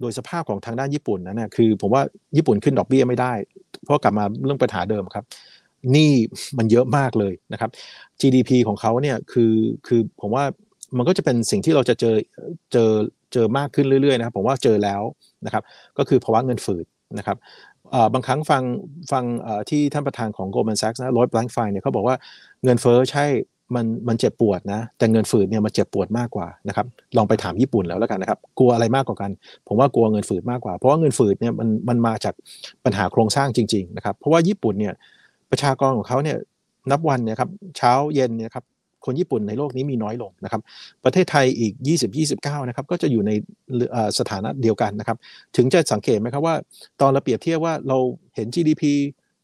[0.00, 2.02] โดยสภาพของทางด้านญี่ปุ่นนะเนี่ยคือผมว่า
[2.36, 3.32] ญี่ปุ่นขึ้นดอกเบี้ยไม่ได้
[3.84, 5.24] เพราะกลับมาเรื่องปัญหาเดิมครับ
[5.96, 6.12] นี่
[6.58, 7.70] มันเยอะมากเลยนะครับ
[8.20, 9.52] GDP ของเขาเนี่ยคือ
[9.86, 10.44] คือผมว่า
[10.96, 12.14] มันก็จะเป็นสิ่งที่เราจะเจอ
[12.72, 12.90] เจอ
[13.32, 15.02] เจอมากขึ้นเรื่อยๆนะครับผมว่าเจอแล้ว
[15.46, 15.62] นะครับ
[15.98, 16.86] ก็คือภาวะเงินฝืด
[17.18, 17.36] นะครับ
[18.12, 18.62] บางครั้งฟัง
[19.12, 19.24] ฟัง
[19.70, 22.16] ที่ท่านประธานของ Goldman Sachs นะรอยแบงค์ไฟเนี่ยเขาบอกว่า
[22.64, 23.24] เงินเฟ้อใช่
[23.74, 29.30] มันมันเจ็บปวดนะ แต่เงินฝืดเนี่ยมันเจ็บปวดมากกว่านะครับลองไปถามญี่ปุ่นแล้วแล้วกันนะครับ กลัวอะไรมากกว่ากัน
[29.68, 32.34] ผมว่ากลัวเงินฝืดมากกว่า เพราะว่าเงินฝืดเนี่ยมันมันมาจาก
[32.84, 34.94] ปัญหาโครงสร้างจริง ๆ นะครับ เพราะว่าญี่ปุ่นเนี่ย
[35.50, 36.36] ประชากรของเขาเนี่ย
[36.90, 38.64] นับวันเนี่ยครับเช้าเย็นเนี่ยครับ
[39.06, 40.62] คนญี่ปุ่นในโลกนี้มีน้อยลงนะครับ
[41.04, 41.72] ประเทศไทยอีก
[42.20, 43.30] 20-29 นะครับ ก็จะอยู่ใน
[44.18, 45.16] สถานะเดียวกันนะครับ
[45.56, 46.54] ถึงจะสังเกตไหมครับว่า
[47.00, 47.98] ตอนเราเปรียบเทียบว่าเรา
[48.34, 48.84] เห็น GDP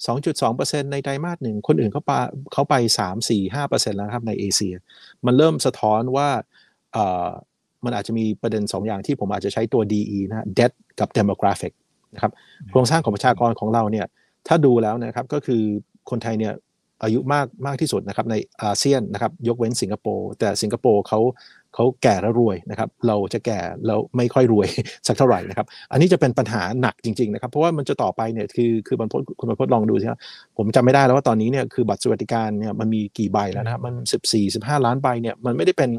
[0.07, 2.13] 2.2%ในไตรมาสหนึ่งคนอื่นเขาไป
[2.53, 4.75] เขาไป 3 4 5%แล้วครับในเอเชีย
[5.27, 6.29] มันเริ่มสะท้อนว่า
[7.85, 11.73] มันอาจจะมีประเด็น 2 อย่างที่ผมอาจจะใช้ตัว DE นะ debt กับ demographic
[12.15, 12.33] นะครับ
[12.71, 14.07] โครงสร้างของประชากรของเราเนี่ย
[14.49, 15.63] ถ้าดูแล้วนะครับ ก็คือ
[16.11, 16.55] คนไทยเนี่ย
[17.03, 21.21] อายุมากมากที่สุดนะครับในอาเซียนนะครับยกเว้นสิงคโปร์แต่สิงคโปร์เขา
[21.75, 24.69] เขาแก่แล้วรวยนะครับเราจะแก่แล้วไม่ค่อยรวย
[25.07, 30.19] สักเท่าไหร่นะครับอันนี้จะเป็นปัญหาหนักจริงๆนะครับเพราะว่ามันจะต่อไปเนี่ยคือคือบรรพคุณบรรพลองดูสิครับ
[30.57, 33.95] ผมจำไม่ได้แล้วว่าตอนนี้เนี่ยคือบัตรสวัสดิการเนี่ยมันมีกี่ใบแล้วนะครับมัน
[34.29, 35.91] 14 15 ล้านใบเนี่ยมันไม่ได้เป็น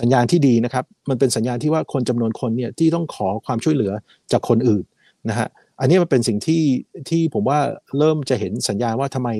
[0.00, 3.92] สัญญาณที่ดีนะครับ มันเป็นสัญญาณที่ว่าคนจำนวนคนเนี่ยที่ต้องขอความช่วยเหลือ
[4.32, 4.84] จากคนอื่น
[5.28, 5.48] นะฮะ
[5.80, 6.62] อันนี้มันเป็นสิ่งที่
[7.08, 7.58] ที่ผมว่า
[7.98, 9.30] เริ่มจะเห็นสัญญาณว่าทำไม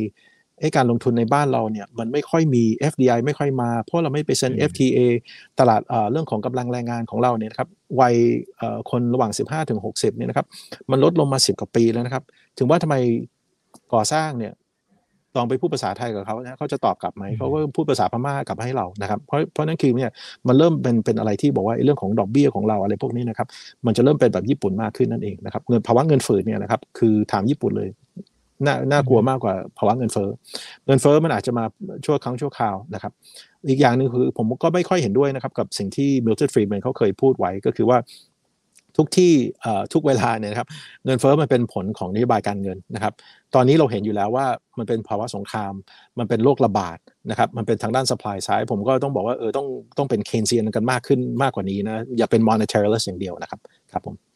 [0.76, 4.98] การลงทุนในบ้านเราเนี่ยมันไม่ค่อยมี FDI ไม่ค่อยมา เพราะเราไม่ไปเซ็น FTA
[5.58, 5.80] ตลาด
[6.12, 7.68] เรื่องของกำลังแรงงานของเราเนี่ยครับ
[8.00, 8.14] วัย
[8.90, 10.46] คนระหว่าง 15ถึง60เนี่ยนะครับ
[10.90, 12.24] มันลดลงมา 10 กว่าปีแล้วนะครับ
[12.58, 12.96] ถึงว่าทำไม
[13.94, 14.54] ก่อสร้างเนี่ย
[15.36, 20.10] ลองไปพูดภาษาไทยกับเขานะเขาจะตอบกลับไหมเขาก็พูดภาษาพม่ากลับให้เรานะครับ เพราะเพราะนั้นคือเนี่ย
[20.48, 23.48] มันเริ่มเป็นเป็นอะไรที่บอกว่าเรื่องของดอกเบี้ยของเราอะไรพวกนี้นะครับ
[23.86, 27.88] มันจะเริ่มเป็นแบบญี่ปุ่นมากขึ้นนั่นเองนะครับเงินภาวะเงินฝืดเนี่ยนะครับคือถามญี่ปุ่นเลย
[28.66, 30.28] น่าน่ากลัวมากกว่าภาวะเงินเฟ้อ
[30.86, 31.64] เงินเฟ้อมันอาจจะมา
[32.04, 33.12] ชั่วครั้งชั่วคราวนะครับ
[33.68, 37.98] อีกอย่างหนึ่งคือผมก็ไม่ค่อยเห็นด้วยนะครับกับสิ่งที่มิลตันฟรีแมนเขาเคยพูดไว้ก็คือว่า
[38.96, 39.32] ทุกที่
[39.92, 40.68] ทุกเวลาเนี่ยครับ
[41.04, 43.12] เงินเฟ้อมันเป็นผลของนโยบายการเงินนะครับ
[43.54, 44.46] ตอนนี้เราเห็นอยู่แล้วว่า
[44.78, 45.72] มันเป็นภาวะสงคราม
[46.18, 46.98] มันเป็นโรคระบาด
[47.30, 49.66] นะครับมันเป็นทางด้าน supply side ผมก็ต้องบอกว่าเออต้อง
[49.98, 53.60] ต้องเป็นเคนเซียนกันมากขึ้นมากกว่านี้นะอย่าเป็น monetaryless อย่างเดียวนะครับ
[53.92, 54.31] ครับผม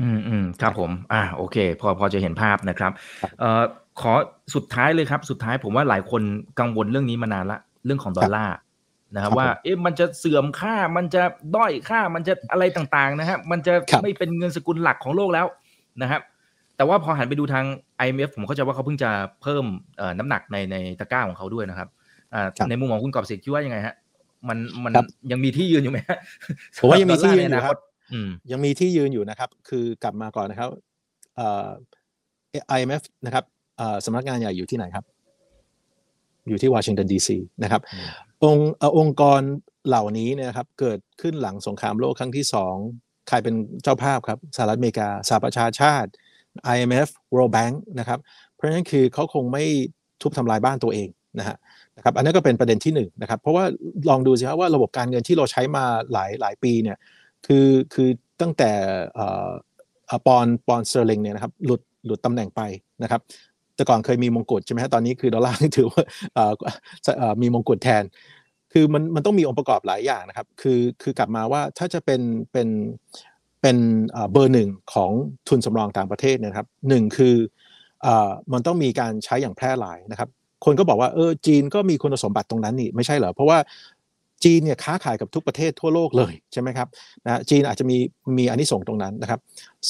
[0.00, 2.92] อืมอืมครับผม อ่าโอเค พอพอจะเห็นภาพนะครับ
[3.40, 3.62] เอ่อ
[4.00, 4.12] ขอ
[4.54, 6.22] สุดท้ายเลยครับ สุดท้ายผมว่าหลายคน
[6.60, 8.56] กังวลเรื่องนี้มานานละ เรื่องของดอลลาร์
[9.14, 11.22] นะครับว่า เอ๊ะมันจะเสื่อมค่ามันจะ
[11.56, 13.72] ด้อยค่ามันจะอะไรต่างๆนะฮะมันจะ
[14.02, 15.46] ไม่เป็นเงินสกุลหลักของโลกแล้ว
[16.02, 16.20] นะครับ
[16.76, 17.64] แต่ว่าพอหันไปดูทาง
[18.04, 19.10] IMF ผมเข้าใจว่าเขาเพิ่งจะ
[19.42, 19.64] เพิ่ม
[20.18, 21.88] น้ำหนักในในตะกร้าของเขาด้วยนะครับ
[22.68, 23.94] ในมุมของคุณกอบสิทธิ์คิดว่ายังไงฮะ
[24.48, 24.92] มันมัน
[25.30, 25.98] ยังมีที่ยืนอยู่ไหม
[26.80, 27.78] ผมว่ายังมีที่ยืนอยู่ครับ
[28.50, 30.70] ยังมีที่ยืนอยู่นะครับ คือกลับมาก่อนนะครับ
[31.36, 31.68] เอ่อ
[32.76, 33.44] IMF นะครับ
[34.04, 35.04] สำนักงานใหญ่อยู่ที่ไหนครับ
[36.48, 37.80] อยู่ที่วอชิงตันดีซีนะครับ
[38.44, 39.40] องค์องค์กร
[39.88, 42.74] เหล่านี้เนี่ยครับ เกิดขึ้นหลังสงครามโลกครั้งที่สอง
[43.28, 46.10] ใครเป็นเจ้าภาพครับสหรัฐอเมริกาสหประชาชาติ
[46.74, 48.18] IMF World Bank นะครับ
[48.54, 49.64] เพราะฉะนั้นคือเขาคงไม่
[50.22, 51.08] ทุบทำลายบ้านตัวเอง
[51.38, 51.56] นะฮะ
[51.96, 53.64] นะครับอันนั้นก็เป็นประเด็นที่1นนะครับเพราะว่า
[54.08, 56.96] ลองดูสิครับว่าระบบการเงินที่เราใช้มาหลายหลายปีเนี่ย
[57.46, 58.08] คือคือ
[58.40, 58.70] ตั้งแต่
[60.26, 62.60] ปอนปอนเซอร์ลิงเนี่ยนะครับหลุดหลุดตำแหน่งไป
[63.02, 63.20] นะครับ
[63.76, 66.02] แต่ก่อนเคยมีมงกุฎใช่ไหมฮะตอนนี้คือดอลลาร์ถือว่า
[67.42, 68.04] มีมงกุฎแทน
[68.72, 72.20] คือมันมันต้องมีองค์ประกอบหลายอย่างนะครับ คือคือกลับมาว่าถ้าจะเป็น
[72.52, 72.68] เป็น
[73.62, 73.76] เป็น
[74.32, 75.10] เบอร์หนึ่งของ
[75.48, 77.34] ทุนสำรองต่างประเทศนะครับหนึ่งคือ
[78.52, 80.28] มันต้องมีการใช้อย่างแพร่หลายนะครับ
[80.64, 83.58] คนก็บอกว่าเออจีนก็มีคุณสมบัติตรงนั้นนี่ไม่ใช่เหรอเพราะว่า
[84.44, 86.88] จีนเนี่ยค้าขายกับทุกประเทศทั่วโลกเลยใช่ไหมครับ
[87.26, 87.96] นะจีนอาจจะมี
[88.38, 89.40] มีอันนี้ส่งตรงนั้นนะครับ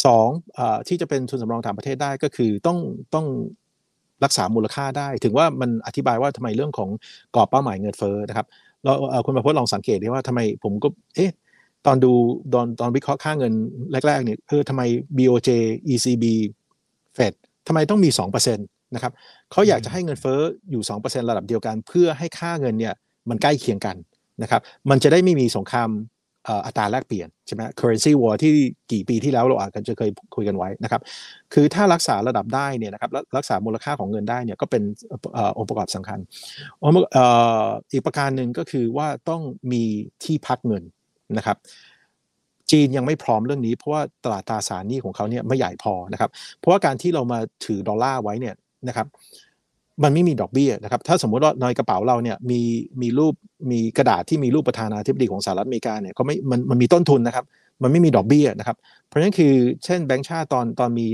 [0.05, 0.29] สอง
[0.59, 2.79] อที่จะเป็นทุนสำรองต่างประเทศได้ก็คือต้อง
[3.15, 3.27] ต้อง
[4.25, 6.89] รักษามูลค่าได้ ถึงว่ามันอธิบายว่าทำไมเรื่องของ
[7.35, 8.47] กรอบเป้าหมายเงินเฟ้อนะครับ
[8.83, 8.93] เรา
[9.27, 11.33] คุณประพจน์ลองสังเกตดีว่าทำไมผมก็เอ๊ะ
[11.87, 12.13] ตอนดู
[12.53, 13.53] ตอนตอนวิเคราะห์ค่าเงิน
[14.07, 14.83] แรกๆเนี่ยเออทำไม
[15.19, 15.51] BOJ
[15.93, 16.25] ECB
[17.17, 17.33] Fed
[17.67, 18.11] ทำไมต้องมี
[18.43, 19.13] 2%นะครับ
[19.53, 20.41] เขาอยากจะให้เงินเฟ้อ
[20.71, 22.95] อยู่ 2%ระดับเดียวกัน เพื่อให้ค่าเงินเนี่ย
[23.29, 23.97] มันใกล้เคียงกัน
[24.43, 24.61] นะครับ
[24.91, 25.91] มันจะได้ไม่มีสงคราม
[26.67, 28.53] อัตราแลกเปลี่ยนใช่ไหม currency war ที่
[28.93, 31.01] กี่ปีที่แล้วเราอาจจะเคยคุยกันไว้นะครับ
[31.55, 34.83] คือถ้ารักษาระดับได้เนี่ยนะครับรักษามูลค่าของเงินได้เนี่ยก็เป็น
[35.59, 36.19] องค์ประกอบสำคัญ
[37.93, 39.83] อีกประการหนึ่งก็คือว่าต้องมี
[40.25, 40.83] ที่พักเงิน
[41.39, 41.57] นะครับ
[42.71, 48.55] จีนยังไม่พร้อมเรื่องนี้ เพราะว่าตลาดตราสารหนี้ของเขาเนี่ยไม่ใหญ่พอนะครับ เพราะว่าการที่เรามาถือดอลลาร์ไว้เนี่ย
[48.89, 49.07] นะครับ
[50.03, 52.61] มันไม่มีดอกเบี้ยนะครับ ถ้าสมมติว่าในกระเป๋าเราเนี่ยมี
[53.03, 53.35] มีรูป
[53.71, 57.45] มีกระดาษที่มีรูปประธานาธิบดีของสหรัฐอเมริกาเนี่ยก็ไม่มันมันมีต้นทุนนะครับ
[57.83, 58.77] มันไม่มีดอกเบี้ยนะครับ
[59.07, 59.53] เพราะฉะนั้นคือ
[59.85, 61.07] เช่นแบงก์ชาติตอนตอนมี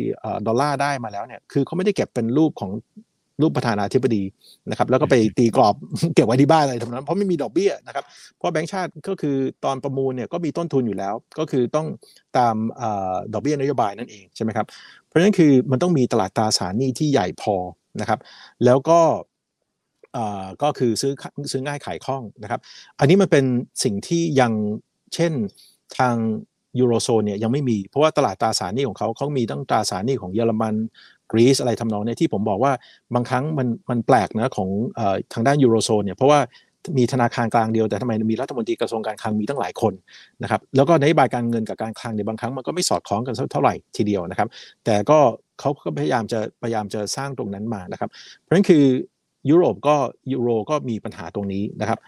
[0.47, 2.71] ดอลลาร์ได้มาแล้วเนี่ยคือเขาไม่ได้เก็บเป็นรูปของ
[3.43, 4.23] รูปประธานาธิบดี
[4.71, 5.75] นะครับ แล้วก็ไปตีกรอบ
[6.15, 8.05] เก็บไว้ที่บ้านอะไรทำนั้นเพราะไม่มีดอกเบี้ยนะครับ
[8.37, 11.87] เพราะแบงก์ชาติก็คือตอนประมูลเนี่ยก็มีต้นทุนอยู่แล้ว ก็คือต้อง
[12.39, 12.55] ตาม
[13.33, 14.67] ดอกเบี้ยนโยบายนั่นเองใช่ไหมครับ
[15.07, 17.57] เพราะฉะนั้นคือมันต้องมีตลาดตราสารหนี้ที่ใหญ่พอ
[18.01, 18.21] นะครับ
[18.65, 19.01] แล้วก็
[20.63, 21.13] ก็คือซื้อ
[21.53, 22.61] ซื้อง่ายขายคล่องนะครับ
[22.99, 23.45] อันนี้มันเป็น
[23.85, 24.53] สิ่งที่ยัง
[25.15, 25.33] เช่น
[25.99, 26.17] ทาง
[26.79, 30.75] ยูโรโซนเนี่ยยังไม่มี เพราะว่าตลาดตราสารหนี้ของเขาเขามีตั้งตราสารหนี้ของเยอรมัน
[31.33, 32.73] กรีซอะไรทำนองเนี่ยที่ผมบอกว่า
[33.15, 34.69] บางครั้งมันมันแปลกนะของ
[35.33, 36.41] ทางด้านยูโรโซนเนี่ยเพราะว่า
[36.99, 39.93] มีธนาคารกลางเดียวแต่ทำไมมีรัฐมนตรีกระทรวงการคลังมีตั้งหลายคน
[40.43, 44.49] นะครับแล้วก็นโยบายการเงินกับการคลังในบางครั้งมันก็ไม่สอดคล้องกันเท่าไหร่ทีเดียวนะครับ
[44.85, 45.19] แต่ก็
[45.61, 48.11] เขาก็พยายามจะพยายามจะสร้างตรงนั้นมานะครับ
[48.41, 48.85] เพราะฉะนั้นคือ
[49.51, 49.97] ยุโรปก็
[50.33, 51.99] ยูโรก็มีปัญหาตรงนี้นะครับ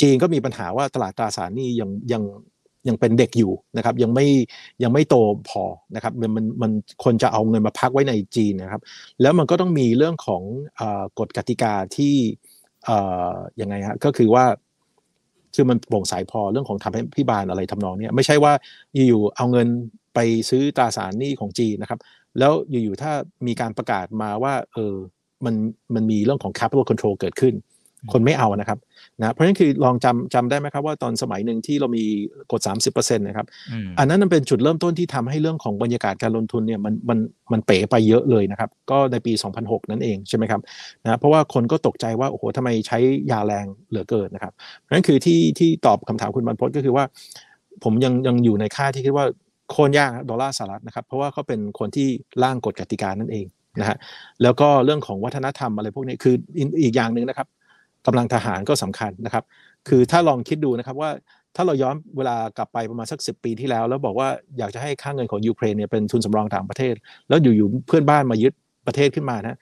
[0.00, 2.22] จีนก็มีปัญหาว่าตลาดตราสารนี้ยังยัง
[2.88, 4.26] ยังเป็นเด็กอยู่นะครับยังไม่
[4.82, 5.16] ยังไม่โต
[5.48, 5.62] พอ
[5.94, 6.70] นะครับมันมันมัน
[7.04, 8.82] คนจะเอาเงินมาพักไว้ในจีนนะครับ
[9.22, 10.42] แล้วมันก็ต้องมีเรื่องของ
[10.80, 10.82] อ
[11.18, 12.14] กฎกติกาที่
[12.88, 12.90] อ
[13.60, 14.44] ยังไงฮะก็คือว่า
[15.54, 18.52] คือมันโปร่งใสพอเรื่องของทำให้พิบาลอะไรทำนองนี้ไม่ใช่ว่า
[18.94, 19.68] อยู่ๆเอาเงิน
[20.14, 20.18] ไป
[20.50, 22.00] ซื้อตราสารหนี้ของจีนนะครับ
[22.38, 23.12] แล้วอยู่ๆถ้า
[23.46, 24.94] มีการประกาศมาว่า เออ
[25.44, 25.54] มัน
[25.94, 27.54] มันมีเรื่องของ capital control เกิดขึ้น
[28.12, 28.78] คนไม่เอานะครับ
[29.20, 32.04] นะเพราะฉะนั้นคือลองจำจำได้ไหมครับว่าตอนสมัยหนึ่งที่เรามี
[32.52, 32.60] กด
[32.94, 33.46] 30%นะครับ
[33.98, 37.18] อันนั้นมันเป็นจุดเริ่มต้นที่ทำให้เรื่องของบรรยากาศการลงทุนเนี่ยมันมัน
[37.52, 40.60] มันเป๋ไปเยอะเลยนะครับก็ในปี 2006 นั่นเองใช่ไหมครับ
[41.04, 42.98] นะเพราะว่าคนก็ตกใจว่าโอ้โหทำไมใช้
[43.30, 47.04] ยาแรงเหลือเกินนะครับเพราะฉะนั้นคือที่ที่ตอบคำถามคุณบรรพศก็คือว่า
[47.84, 49.26] ผมยังยังอยู่ในค่าที่คิดว่า
[49.70, 52.08] โค่นยากดอลลาร์สหรัฐนะครับเพราะว่าเขาเป็นคนที่
[52.42, 53.46] ร่างกฎกติกานั่นเอง
[53.80, 53.96] นะฮะ
[54.42, 56.34] แล้วก็เรื่องของวัฒนธรรมอะไรพวกนี้คือ
[56.82, 57.48] อีกอย่างหนึ่งนะครับ
[58.06, 59.44] กำลังทหารก็สำคัญนะครับ
[59.88, 61.10] คือถ้าลองคิดดูนะครับว่า
[61.56, 64.28] ถ้าเราย้อนเวลากลับไปประมาณสักสิปีที่แล้ว แล้วบอกว่า
[64.58, 66.94] อยากจะให้ค่าเงินของยูเครนเนี่ยเป็นทุนสำรองต่างประเทศ
[67.28, 68.52] แล้วอยู่ๆเพื่อนบ้านมายึด
[68.86, 69.56] ประเทศขึ้นมานะ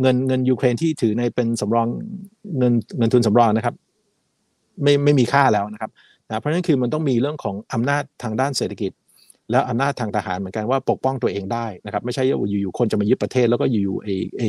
[0.00, 1.86] เงินเงินยูเครนที่ถือในเป็นสำรอง
[2.58, 3.74] เงินเงินทุนสำรองนะครับ
[4.82, 5.90] ไม่ไม่มีค่าแล้วนะครับ
[6.26, 8.90] นะเพราะฉะนั้นคือมันต้องมีเรื่องของอำนาจทางด้านเศรษฐกิจ
[9.50, 14.48] แล้วอำนาจทางทหารเหมือนกันว่าปกป้องตัวเองได้นะครับไม่ใช่อยู่ๆคนจะมายึดประเทศแล้วก็อยู่ๆไอ้ไอ้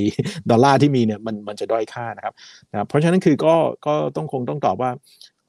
[0.49, 2.33] ดอลลาร์ที่มีเนี่ยมันมันจะด้อยค่านะครับ
[2.71, 3.55] นะเพราะฉะนั้นคือก็
[3.87, 4.91] ก็ต้องคงต้องตอบว่า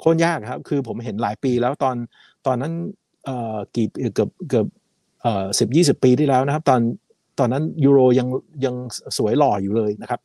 [0.00, 1.96] โค่นยากครับคือผมเห็นหลายปีแล้วตอน
[2.46, 2.72] ตอนนั้น
[3.24, 4.66] เอ่อกี่เกือบเกือบ
[5.22, 6.80] เอ่อสิบยี่สิบปีที่แล้วนะครับ ตอน
[7.38, 8.28] ตอนนั้นยูโรยัง
[8.64, 8.74] ยัง
[9.18, 10.20] สวยหล่ออยู่เลยนะครับ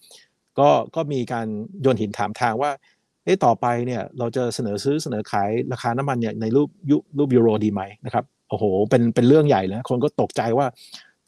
[0.59, 1.47] ก็ก็มีการ
[1.82, 2.72] โยนหินถามทางว่า
[3.24, 10.68] เอ๊ะต่อไปเนี่ยเราจะเสนอซื้อเสนอขายราคาน้ำมันเนี่ยในรูปยุรูปยูโรดีไหมนะครับ โอ้โหเป็นเป็นเรื่องใหญ่เลยคนก็ตกใจว่า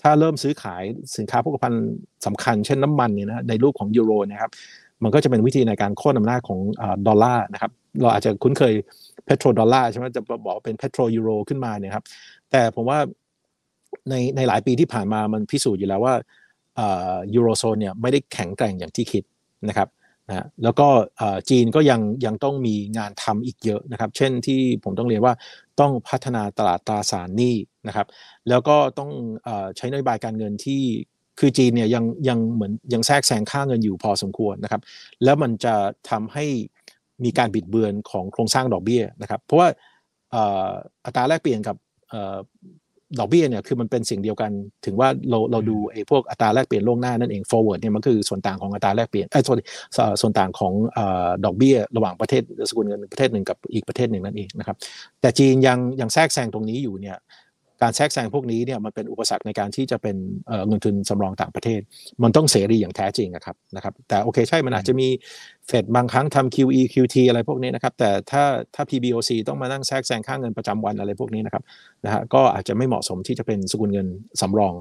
[0.01, 0.83] ถ้าเริ่มซื้อขาย
[1.17, 1.83] สินค้าโภคภัณฑ์
[2.25, 4.51] สำคัญเช่นน้ำมันเนี่ยนะในรูปของยูโรนะครับ
[5.03, 6.59] มันก็จะเป็นวิธีในการโค่นอำนาจของ
[7.07, 7.71] ดอลลาร์นะครับ
[8.01, 8.73] เราอาจจะคุ้นเคย
[9.25, 12.03] petrodollar ใช่ไหมจะบอกเป็น petroeuro ขึ้นมาเนี่ยครับ
[12.51, 12.99] แต่ผมว่า
[14.09, 16.15] ในในหลายปีที่ผ่านมามันพิสูจน์อยู่แล้วว่า
[17.35, 19.23] ยูโรโซนเนี่ยไม่ได้แข็งแกร่งอย่างที่คิด
[19.69, 19.87] นะครับ
[20.29, 20.87] นะแล้วก็
[21.49, 25.33] จีนก็ยังยังต้องมีงานทำอีกเยอะนะครับ เช่นที่ผมต้องเรียนว่า
[25.79, 27.55] ต้องพัฒนาตลาดตราสารหนี้
[27.87, 28.07] นะครับ
[28.49, 29.09] แล้วก็ต้อง
[29.77, 30.81] ใช้นโยบายการเงินที่
[31.39, 34.81] คือจีนเนี่ยยังยังเหมือนยังแทรกแซงค่าเงินอยู่พอสมควรนะครับ
[35.23, 35.75] แล้วมันจะ
[36.09, 36.45] ทำให้
[37.23, 39.67] มีการบิดเบือนของโครงสร้างดอกเบี้ยนะครับ เพราะว่า
[41.05, 41.75] อัตราแลกเปลี่ยนกับ
[43.19, 44.51] ดอกเบี้ยเนี่ยคือมันเป็นสิ่งเดียวกัน
[44.85, 49.57] ถึงว่าเราเราดูไอ้พวกอัตราแลกเปลี่ยนล่วงหน้านั่นเอง forward เนี่ยมันคือส่วนต่างของอัตราแลกเปลี่ยนไอ้ส่วน
[50.21, 50.73] ส่วนต่างของ
[51.45, 54.77] ดอกเบี้ยระหว่างประเทศสกุลเงินประเทศหนึ่งกับอีกประเทศหนึ่งนั่นเองนะครับ
[55.21, 57.17] แต่จีนยังยังแทรกแซงตรงนี้อยู่เนี่ย
[57.83, 60.15] การแทรกแซงพวกนี้เนี่ยมันเป็นอุปสรรคในการที่จะเป็น
[60.67, 61.81] เงินทุนสำรองต่างประเทศ
[62.23, 65.07] มันต้องเสรีอย่างแท้จริงนะครับนะครับแต่โอเคใช่มันอาจจะมี
[65.67, 68.43] เฟดบางครั้งทำ QE QT อะไรพวกนี้นะครับแต่ถ้า
[68.75, 71.63] ถ้า PBOC ต้องมานั่งแทรกแซงค่าเงินประจำวันอะไรพวกนี้นะครับ
[72.05, 74.07] นะฮะก็อาจจะไม่เหมาะสมที่จะเป็นสกุลเงิน
[74.41, 74.73] สำรอง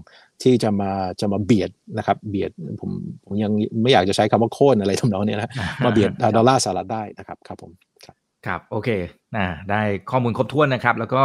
[0.42, 2.50] ที่จะมาจะมาเบียดนะครับเบียด
[2.80, 2.90] ผม
[3.24, 5.50] ผมยังไม่อยากจะใช้คำว่าโค่นอะไรทำนองนี้นะ
[5.84, 7.72] มาเบียดดอลลาร์สหรัฐได้นะครับครับผม
[8.06, 8.16] ครับ
[8.70, 8.88] โอเค
[9.36, 11.22] นะได้ข้อมูลครบถ้วนนะครับ แล้วก็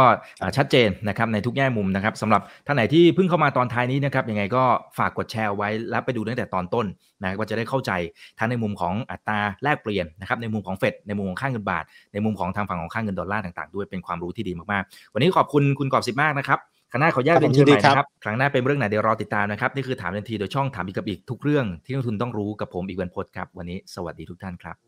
[0.56, 4.64] ชัดเจนนะครับในทุกแง่มุมนะครับสำหรับท่านไหนที่เพิ่งเข้ามาตอนท้ายนี้นะครับยังไงก็
[4.98, 6.86] ฝากกดแชร์ไว้แล้วไปดูตั้งแต่ตอนต้น
[7.22, 7.92] นะก็จะได้เข้าใจ
[8.38, 16.58] ทั้งในมุมของอัตราแลกเปลี่ยนนะครับในมุมของเฟดในมุมของค่าเงินบาท ในมุมของทางฝั่งของค่าเงินดอลลาร์ต่างๆด้วยเป็นความรู้ที่ดีมากๆ วันนี้ขอบคุณคุณกอบสิทธิ์มากนะครับ
[16.92, 24.87] คณะขอแยกเป็นเชิญใหม่นะครับ ครั้งหน้าเป็นเรื่องไหนเดี๋ยวรอติดตามนะครับ นี่คือถามทันทีโดยช่องถามอีกกับอีกทุกเรื่องที่นักทุนต้องรู้กับผมอีกวันพศครับ วันนี้สวัสดีทุกท่านครับ